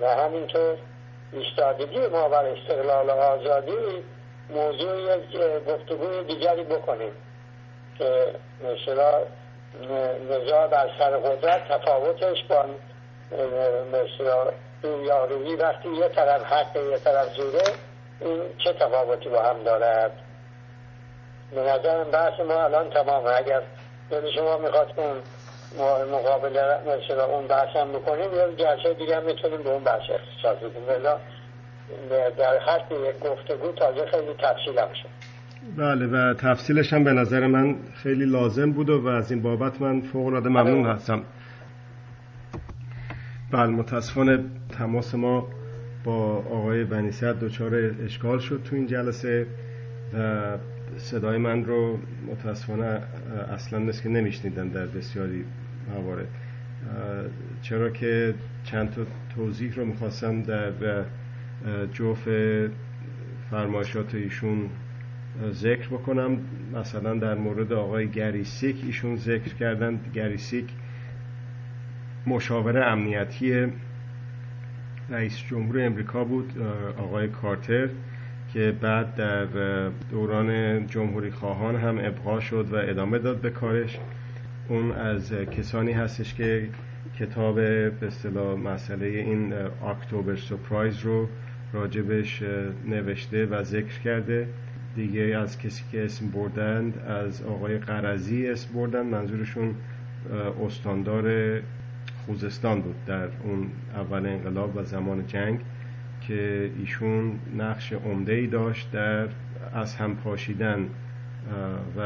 و 0.00 0.06
همینطور 0.06 0.76
ایستادگی 1.32 2.06
ما 2.06 2.28
بر 2.28 2.44
استقلال 2.44 3.10
آزادی 3.10 4.04
موضوع 4.50 5.00
یک 5.00 5.40
گفتگوی 5.68 6.24
دیگری 6.24 6.64
بکنیم 6.64 7.12
که 7.98 8.34
مثلا 8.64 9.12
نزاع 10.30 10.66
بر 10.66 10.90
سر 10.98 11.16
قدرت 11.16 11.68
تفاوتش 11.68 12.44
با 12.48 12.64
مثلا 13.92 14.50
رویارویی 14.82 15.56
وقتی 15.56 15.88
یه 15.88 16.08
طرف 16.08 16.42
حق 16.42 16.76
یه 16.76 16.98
طرف 16.98 17.28
زوره 17.36 17.64
این 18.20 18.42
چه 18.64 18.72
تفاوتی 18.72 19.28
با 19.28 19.42
هم 19.42 19.62
دارد؟ 19.62 20.12
به 21.54 21.60
نظرم 21.60 22.10
بحث 22.10 22.40
ما 22.40 22.64
الان 22.64 22.90
تمامه. 22.90 23.30
اگر 23.30 23.62
دل 24.10 24.30
شما 24.30 24.58
می‌خواد 24.58 24.92
اون 24.96 25.22
مقابل 26.08 26.50
مثلا 26.86 27.24
اون 27.24 27.46
بحث 27.46 27.76
هم 27.76 27.92
بکنیم 27.92 28.34
یا 28.34 28.52
جلسه 28.52 28.94
دیگه 28.94 29.16
هم 29.16 29.22
می‌تونیم 29.22 29.62
به 29.62 29.70
اون 29.70 29.84
بحث 29.84 30.10
اختصاص 30.10 30.56
بدیم. 30.56 30.86
در 32.38 32.60
یک 32.90 33.18
گفتگو 33.18 33.72
تازه 33.72 34.06
خیلی 34.06 34.34
تفصیل 34.34 34.78
هم 34.78 34.92
شد. 35.02 35.35
بله 35.74 36.06
و 36.06 36.34
تفصیلش 36.34 36.92
هم 36.92 37.04
به 37.04 37.12
نظر 37.12 37.46
من 37.46 37.76
خیلی 37.94 38.24
لازم 38.24 38.72
بود 38.72 38.90
و 38.90 39.06
از 39.06 39.32
این 39.32 39.42
بابت 39.42 39.80
من 39.80 40.00
فوق 40.00 40.26
العاده 40.26 40.48
ممنون 40.48 40.86
هستم. 40.86 41.22
بله 43.50 43.66
متاسفانه 43.66 44.44
تماس 44.68 45.14
ما 45.14 45.48
با 46.04 46.14
آقای 46.36 46.84
بنیسیت 46.84 47.40
دچار 47.40 47.74
اشکال 47.74 48.38
شد 48.38 48.62
تو 48.64 48.76
این 48.76 48.86
جلسه 48.86 49.46
و 50.14 50.42
صدای 50.96 51.38
من 51.38 51.64
رو 51.64 51.98
متاسفانه 52.26 53.02
اصلا 53.52 53.78
نیست 53.78 54.02
که 54.02 54.08
نمیشنیدن 54.08 54.68
در 54.68 54.86
بسیاری 54.86 55.44
موارد. 55.94 56.28
چرا 57.62 57.90
که 57.90 58.34
چند 58.64 58.90
تا 58.90 59.02
توضیح 59.34 59.74
رو 59.74 59.84
می‌خواستم 59.84 60.42
در 60.42 60.72
جوف 61.92 62.28
فرمایشات 63.50 64.14
ایشون 64.14 64.68
ذکر 65.50 65.88
بکنم. 65.88 66.38
مثلا 66.74 67.14
در 67.14 67.34
مورد 67.34 67.72
آقای 67.72 68.08
گری 68.08 68.37
سیک 68.37 68.76
ایشون 68.86 69.16
ذکر 69.16 69.54
کردن. 69.54 70.00
گری 70.14 70.36
سیک 70.36 70.66
مشاور 72.26 72.82
امنیتی 72.82 73.66
رئیس 75.10 75.38
جمهور 75.38 75.80
امریکا 75.86 76.24
بود 76.24 76.52
آقای 76.98 77.28
کارتر 77.28 77.88
که 78.52 78.74
بعد 78.80 79.14
در 79.14 79.44
دوران 80.10 80.86
جمهوری 80.86 81.30
خواهان 81.30 81.76
هم 81.76 81.98
ابقا 81.98 82.40
شد 82.40 82.68
و 82.72 82.76
ادامه 82.76 83.18
داد 83.18 83.40
به 83.40 83.50
کارش. 83.50 83.98
اون 84.68 84.92
از 84.92 85.32
کسانی 85.32 85.92
هستش 85.92 86.34
که 86.34 86.68
کتاب 87.18 87.54
به 87.54 88.06
اصطلاح 88.06 88.58
مسئله 88.58 89.06
این 89.06 89.52
اکتبر 89.86 90.36
سپرایز 90.36 90.98
رو 91.00 91.28
راجبش 91.72 92.42
نوشته 92.88 93.46
و 93.46 93.62
ذکر 93.62 93.98
کرده. 94.04 94.48
دیگه 94.96 95.20
از 95.22 95.58
کسی 95.58 95.82
که 95.92 96.04
اسم 96.04 96.30
بردند 96.30 96.98
از 96.98 97.42
آقای 97.42 97.78
قرزی 97.78 98.48
اسم 98.48 98.74
بردند. 98.74 99.06
منظورشون 99.06 99.74
استاندار 100.66 101.58
خوزستان 102.26 102.80
بود 102.80 103.04
در 103.06 103.28
اون 103.44 103.66
اول 103.94 104.26
انقلاب 104.26 104.76
و 104.76 104.84
زمان 104.84 105.26
جنگ 105.26 105.60
که 106.20 106.70
ایشون 106.78 107.38
نقش 107.58 107.92
عمده 107.92 108.32
ای 108.32 108.46
داشت 108.46 108.90
در 108.90 109.28
از 109.74 109.94
هم 109.94 110.16
پاشیدن 110.16 110.88
و 111.96 112.00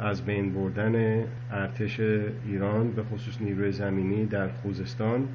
از 0.00 0.24
بین 0.24 0.54
بردن 0.54 1.24
ارتش 1.52 2.00
ایران 2.46 2.90
به 2.90 3.02
خصوص 3.02 3.40
نیروی 3.40 3.72
زمینی 3.72 4.26
در 4.26 4.48
خوزستان 4.48 5.28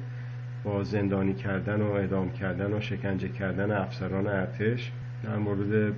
با 0.64 0.84
زندانی 0.84 1.34
کردن 1.34 1.80
و 1.80 1.90
اعدام 1.90 2.32
کردن 2.32 2.72
و 2.72 2.80
شکنجه 2.80 3.28
کردن 3.28 3.70
افسران 3.70 4.26
ارتش 4.26 4.92
در 5.24 5.36
مورد 5.36 5.92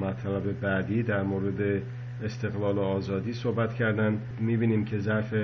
مطلب 0.00 0.60
بعدی 0.60 1.02
در 1.02 1.22
مورد 1.22 1.82
استقلال 2.24 2.78
و 2.78 2.80
آزادی 2.80 3.32
صحبت 3.32 3.74
کردن. 3.74 4.18
می‌بینیم 4.40 4.84
که 4.84 4.98
ظرف 4.98 5.34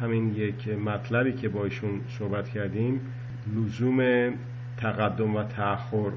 همین 0.00 0.34
یک 0.34 0.68
مطلبی 0.68 1.32
که 1.32 1.48
با 1.48 1.64
ایشون 1.64 2.00
صحبت 2.08 2.48
کردیم 2.48 3.00
لزوم 3.56 4.30
تقدم 4.76 5.36
و 5.36 5.42
تأخر 5.42 6.10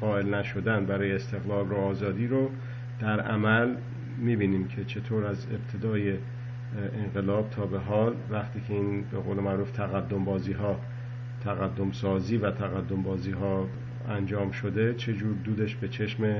قائل 0.00 0.34
نشدن 0.34 0.86
برای 0.86 1.12
استقلال 1.12 1.66
و 1.66 1.74
آزادی 1.74 2.26
رو 2.26 2.50
در 3.00 3.20
عمل 3.20 3.74
می‌بینیم 4.18 4.68
که 4.68 4.84
چطور 4.84 5.26
از 5.26 5.46
ابتدای 5.52 6.14
انقلاب 7.04 7.50
تا 7.50 7.66
به 7.66 7.78
حال 7.78 8.14
وقتی 8.30 8.60
که 8.68 8.74
این 8.74 9.04
به 9.12 9.18
قول 9.18 9.36
معروف 9.40 9.70
تقدم 9.70 10.24
بازی 10.24 10.52
ها 10.52 10.80
تقدم 11.44 11.92
سازی 11.92 12.36
و 12.36 12.50
تقدم 12.50 13.02
بازی 13.02 13.30
ها 13.30 13.66
انجام 14.08 14.50
شده 14.50 14.94
چجور 14.94 15.36
دودش 15.44 15.74
به 15.74 15.88
چشم 15.88 16.34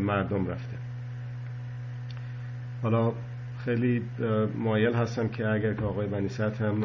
مردم 0.00 0.46
رفته. 0.46 0.76
حالا 2.82 3.12
خیلی 3.64 4.02
مایل 4.58 4.94
هستم 4.94 5.28
که 5.28 5.48
اگر 5.48 5.74
که 5.74 5.82
آقای 5.82 6.06
بنیست 6.06 6.40
هم 6.40 6.84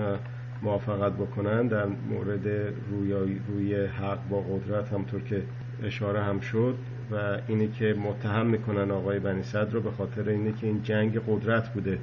موافقت 0.62 1.14
بکنن 1.14 1.68
در 1.68 1.86
مورد 1.86 2.48
روی, 2.90 3.40
روی 3.48 3.86
حق 3.86 4.28
با 4.30 4.42
قدرت 4.42 4.94
همطور 4.94 5.22
که 5.22 5.44
اشاره 5.84 6.24
هم 6.24 6.40
شد 6.40 6.76
و 7.12 7.38
اینی 7.48 7.68
که 7.68 7.94
متهم 7.94 8.46
می‌کنن 8.46 8.92
آقای 8.92 9.20
بنی 9.20 9.42
رو 9.72 9.82
به 9.82 9.92
خاطر 9.92 10.30
اینه 10.30 10.52
که 10.52 10.68
این 10.68 10.84
جنگ 10.84 11.22
قدرت 11.28 11.74
بوده 11.74 12.00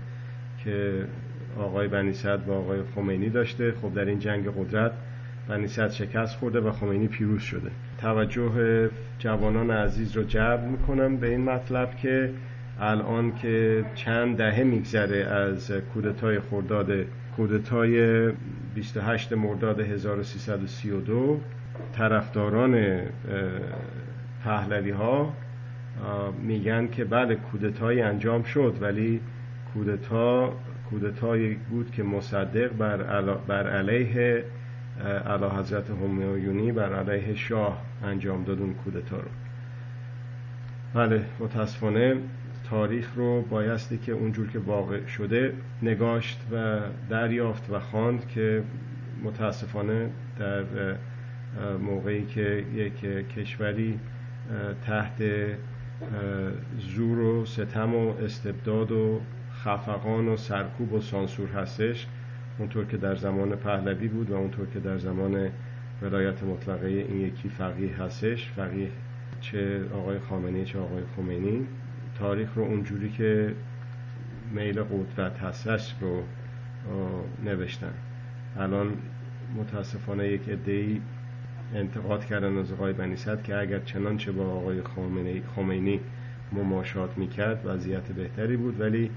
که 0.64 1.04
آقای 1.58 1.88
بنی 1.88 2.12
با 2.46 2.54
آقای 2.54 2.82
خمینی 2.94 3.30
داشته. 3.30 3.72
خب 3.82 3.94
در 3.94 4.04
این 4.04 4.18
جنگ 4.18 4.48
قدرت 4.58 4.92
بنی 5.48 5.68
شکست 5.68 6.36
خورده 6.36 6.60
و 6.60 6.72
خمینی 6.72 7.08
پیروز 7.08 7.42
شده. 7.42 7.70
توجه 8.02 8.90
جوانان 9.18 9.70
عزیز 9.70 10.16
رو 10.16 10.22
جلب 10.22 10.62
می‌کنم 10.62 11.16
به 11.16 11.28
این 11.28 11.40
مطلب 11.40 11.96
که 11.96 12.30
الان 12.80 13.34
که 13.34 13.84
چند 13.94 14.36
دهه 14.36 14.62
میگذره 14.62 15.24
از 15.24 15.70
کودتای 15.70 16.40
خرداد 16.40 16.90
کودتای 17.36 18.28
28 18.74 19.32
مرداد 19.32 19.80
1332 19.80 21.40
طرفداران 21.92 23.00
پهلوی 24.44 24.90
ها 24.90 25.32
میگن 26.42 26.88
که 26.88 27.04
بله 27.04 27.34
کودتایی 27.34 28.00
انجام 28.00 28.42
شد 28.42 28.76
ولی 28.80 29.20
کودتا 29.74 30.52
کودتایی 30.90 31.54
بود 31.70 31.90
که 31.90 32.02
مصدق 32.02 32.72
بر, 32.76 32.96
بر 33.48 33.70
علیه 33.70 34.44
علا 35.08 35.50
حضرت 35.50 35.90
همایونی 35.90 36.72
بر 36.72 36.92
علیه 36.92 37.34
شاه 37.34 37.82
انجام 38.02 38.44
داد 38.44 38.60
اون 38.60 38.74
کودتا 38.74 39.16
رو. 39.16 39.28
بله 40.94 41.24
متاسفانه 41.40 42.16
تاریخ 42.70 43.14
رو 43.16 43.42
بایستی 43.42 43.98
که 43.98 44.12
اونجور 44.12 44.48
که 44.48 44.58
واقع 44.58 45.06
شده 45.06 45.54
نگاشت 45.82 46.40
و 46.52 46.80
دریافت 47.10 47.70
و 47.70 47.80
خواند 47.80 48.28
که 48.28 48.62
متاسفانه 49.24 50.10
در 50.38 50.64
موقعی 51.80 52.26
که 52.26 52.64
یک 52.74 53.00
کشوری 53.28 53.98
تحت 54.86 55.22
زور 56.78 57.18
و 57.18 57.44
ستم 57.46 57.94
و 57.94 58.14
استبداد 58.24 58.92
و 58.92 59.20
خفقان 59.64 60.28
و 60.28 60.36
سرکوب 60.36 60.92
و 60.92 61.00
سانسور 61.00 61.48
هستش 61.48 62.06
اونطور 62.58 62.84
که 62.84 62.96
در 62.96 63.16
زمان 63.16 63.50
پهلوی 63.56 64.08
بود 64.08 64.30
و 64.30 64.34
اونطور 64.34 64.66
که 64.74 64.80
در 64.80 64.98
زمان 64.98 65.48
ولایت 66.02 66.42
مطلقه 66.42 66.86
این 66.86 67.20
یکی 67.20 67.48
فقیه 67.48 67.96
هستش 67.96 68.50
فقیه 68.56 68.88
چه 69.40 69.80
آقای 69.94 70.18
خامنه 70.18 70.64
چه 70.64 70.78
آقای 70.78 71.02
خمینی 71.16 71.66
تاریخ 72.18 72.48
رو 72.54 72.62
اونجوری 72.62 73.10
که 73.10 73.54
میل 74.54 74.82
قدرت 74.82 75.38
هستش 75.38 75.94
رو 76.00 76.22
نوشتن. 77.44 77.92
الان 78.58 78.92
متاسفانه 79.56 80.28
یک 80.28 80.40
ادهی 80.48 81.00
انتقاد 81.74 82.24
کردن 82.24 82.58
از 82.58 82.72
آقای 82.72 82.92
بنیست 82.92 83.44
که 83.44 83.56
اگر 83.56 83.78
چنانچه 83.78 84.32
با 84.32 84.44
آقای 84.44 84.82
خمینی 85.56 86.00
مماشات 86.52 87.18
می‌کرد 87.18 87.62
وضعیت 87.64 88.12
بهتری 88.12 88.56
بود 88.56 88.80
ولی 88.80 89.10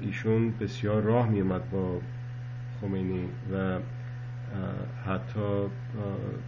ایشون 0.00 0.54
بسیار 0.60 1.02
راه 1.02 1.28
میومد 1.28 1.70
با 1.70 2.00
خمینی 2.80 3.28
و 3.52 3.78
حتی 5.06 5.68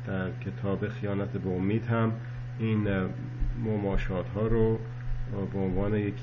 در 0.07 0.31
کتاب 0.31 0.89
خیانت 0.89 1.29
به 1.29 1.51
امید 1.51 1.87
هم 1.87 2.13
این 2.59 2.89
مماشات 3.65 4.29
ها 4.29 4.47
رو 4.47 4.79
به 5.53 5.59
عنوان, 5.59 5.95
یک، 5.95 6.15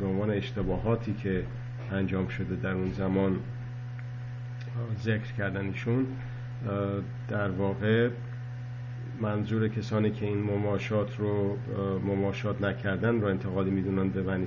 به 0.00 0.06
عنوان 0.06 0.30
اشتباهاتی 0.30 1.14
که 1.14 1.44
انجام 1.92 2.28
شده 2.28 2.56
در 2.56 2.70
اون 2.70 2.92
زمان 2.92 3.36
ذکر 5.02 5.32
کردن 5.38 5.66
ایشون 5.66 6.06
در 7.28 7.50
واقع 7.50 8.10
منظور 9.20 9.68
کسانی 9.68 10.10
که 10.10 10.26
این 10.26 10.42
مماشات 10.42 11.16
رو 11.18 11.56
مماشات 12.06 12.62
نکردن 12.62 13.20
رو 13.20 13.26
انتقادی 13.26 13.70
می‌دونن 13.70 14.08
به 14.08 14.22
بنی 14.22 14.46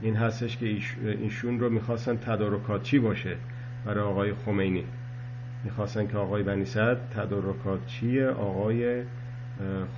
این 0.00 0.16
هستش 0.16 0.56
که 0.56 0.78
ایشون 1.04 1.60
رو 1.60 1.70
می‌خواستن 1.70 2.16
تدارکاتچی 2.16 2.98
باشه؟ 2.98 3.36
برای 3.84 4.04
آقای 4.04 4.32
خمینی. 4.34 4.84
می‌خواستن 5.64 6.06
که 6.06 6.16
آقای 6.16 6.42
بنی 6.42 6.64
تدارکاتچی 7.16 8.22
آقای 8.24 9.02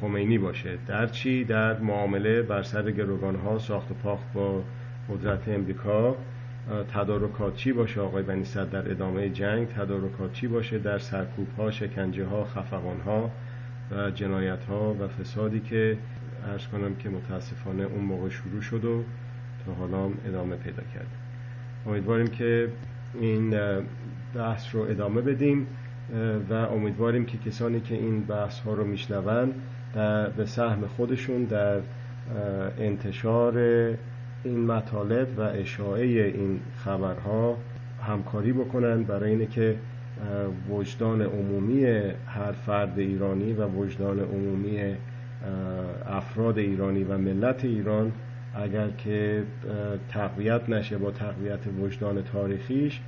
خمینی 0.01 0.39
باشه. 0.39 0.79
در 0.87 1.07
چی؟ 1.07 1.45
در 1.45 1.79
معامله 1.79 2.43
بر 2.43 2.63
سر 2.63 2.91
گروگان 2.91 3.37
ها 3.37 3.59
ساخت 3.59 3.91
و 3.91 3.95
پاخت 3.95 4.33
با 4.35 4.63
قدرت 5.09 5.49
امریکا. 5.49 6.17
تدارکاتچی 6.95 7.73
باشه 7.73 8.01
آقای 8.01 8.23
بنی 8.23 8.45
در 8.73 8.91
ادامه 8.91 9.29
جنگ؟ 9.29 9.69
تدارکاتچی 9.69 10.47
باشه 10.47 10.79
در 10.79 10.99
سرکوب 10.99 11.47
ها 11.59 11.71
شکنجه 11.71 12.25
ها 12.25 12.45
خفقان 12.45 13.01
ها 13.07 13.31
و 13.91 14.11
جنایت 14.11 14.65
ها 14.65 14.95
و 14.95 15.09
فسادی 15.09 15.61
که 15.61 15.97
ارز 16.53 16.67
کنم 16.67 16.95
که 16.95 17.09
متاسفانه 17.09 17.83
اون 17.83 18.05
موقع 18.05 18.29
شروع 18.29 18.61
شد 18.61 18.85
و 18.85 19.03
تا 19.67 19.75
حالا 19.75 20.11
ادامه 20.27 20.57
پیدا 20.57 20.83
کرد. 20.95 21.07
امیدواریم 21.87 22.27
که 22.27 22.69
این 23.21 23.55
بحث 24.35 24.75
رو 24.75 24.81
ادامه 24.81 25.21
بدیم 25.21 25.67
و 26.51 26.55
امیدواریم 26.55 27.25
که 27.25 27.39
کسانی 27.39 27.81
که 27.81 27.95
این 27.95 28.25
بحث 28.25 28.61
ها 28.61 28.75
رو 28.75 28.85
میشنوند 28.85 29.55
به 30.37 30.47
سهم 30.47 30.87
خودشون 30.87 31.45
در 31.45 31.81
انتشار 32.79 33.59
این 34.45 34.67
مطالب 34.67 35.29
و 35.39 35.41
اشاعه 35.41 36.05
این 36.05 36.61
خبرها 36.77 37.57
همکاری 38.03 38.53
بکنن. 38.53 39.03
برای 39.03 39.31
اینه 39.31 39.47
که 39.47 39.77
وجدان 40.71 41.23
عمومی 41.23 41.85
هر 42.27 42.53
فرد 42.67 42.99
ایرانی 42.99 43.53
و 43.53 43.67
وجدان 43.67 44.21
عمومی 44.21 44.95
افراد 46.07 46.59
ایرانی 46.59 47.05
و 47.05 47.19
ملت 47.19 47.65
ایران 47.65 48.13
اگر 48.55 48.89
که 48.89 49.43
تقویت 50.09 50.69
نشه 50.69 50.99
با 50.99 51.11
تقویت 51.11 51.61
وجدان 51.81 52.23
تاریخیش 52.23 53.01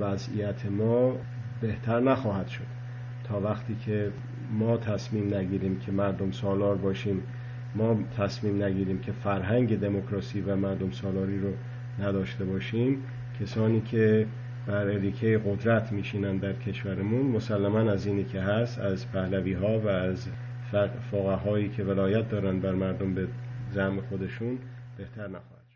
وضعیت 0.00 0.66
ما 0.66 1.16
بهتر 1.60 2.00
نخواهد 2.00 2.48
شد. 2.48 2.76
تا 3.28 3.40
وقتی 3.40 3.76
که 3.86 4.10
ما 4.52 4.76
تصمیم 4.76 5.34
نگیریم 5.34 5.78
که 5.78 5.92
مردم 5.92 6.30
سالار 6.30 6.74
باشیم 6.74 7.22
ما 7.74 7.98
تصمیم 8.18 8.62
نگیریم 8.62 8.98
که 8.98 9.12
فرهنگ 9.12 9.80
دموکراسی 9.80 10.40
و 10.40 10.56
مردم 10.56 10.90
سالاری 10.90 11.40
رو 11.40 11.50
نداشته 11.98 12.44
باشیم 12.44 13.02
کسانی 13.40 13.80
که 13.80 14.26
بر 14.66 14.86
اریکه 14.86 15.40
قدرت 15.46 15.92
میشینن 15.92 16.36
در 16.36 16.52
کشورمون 16.52 17.26
مسلما 17.26 17.90
از 17.90 18.06
اینی 18.06 18.24
که 18.24 18.40
هست 18.40 18.78
از 18.78 19.12
پهلوی 19.12 19.52
ها 19.52 19.78
و 19.78 19.88
از 19.88 20.28
فقه 21.10 21.34
هایی 21.34 21.68
که 21.68 21.84
ولایت 21.84 22.28
دارن 22.28 22.60
بر 22.60 22.72
مردم 22.72 23.14
به 23.14 23.26
زعم 23.74 24.00
خودشون 24.00 24.58
بهتر 24.98 25.26
نخواهد. 25.28 25.55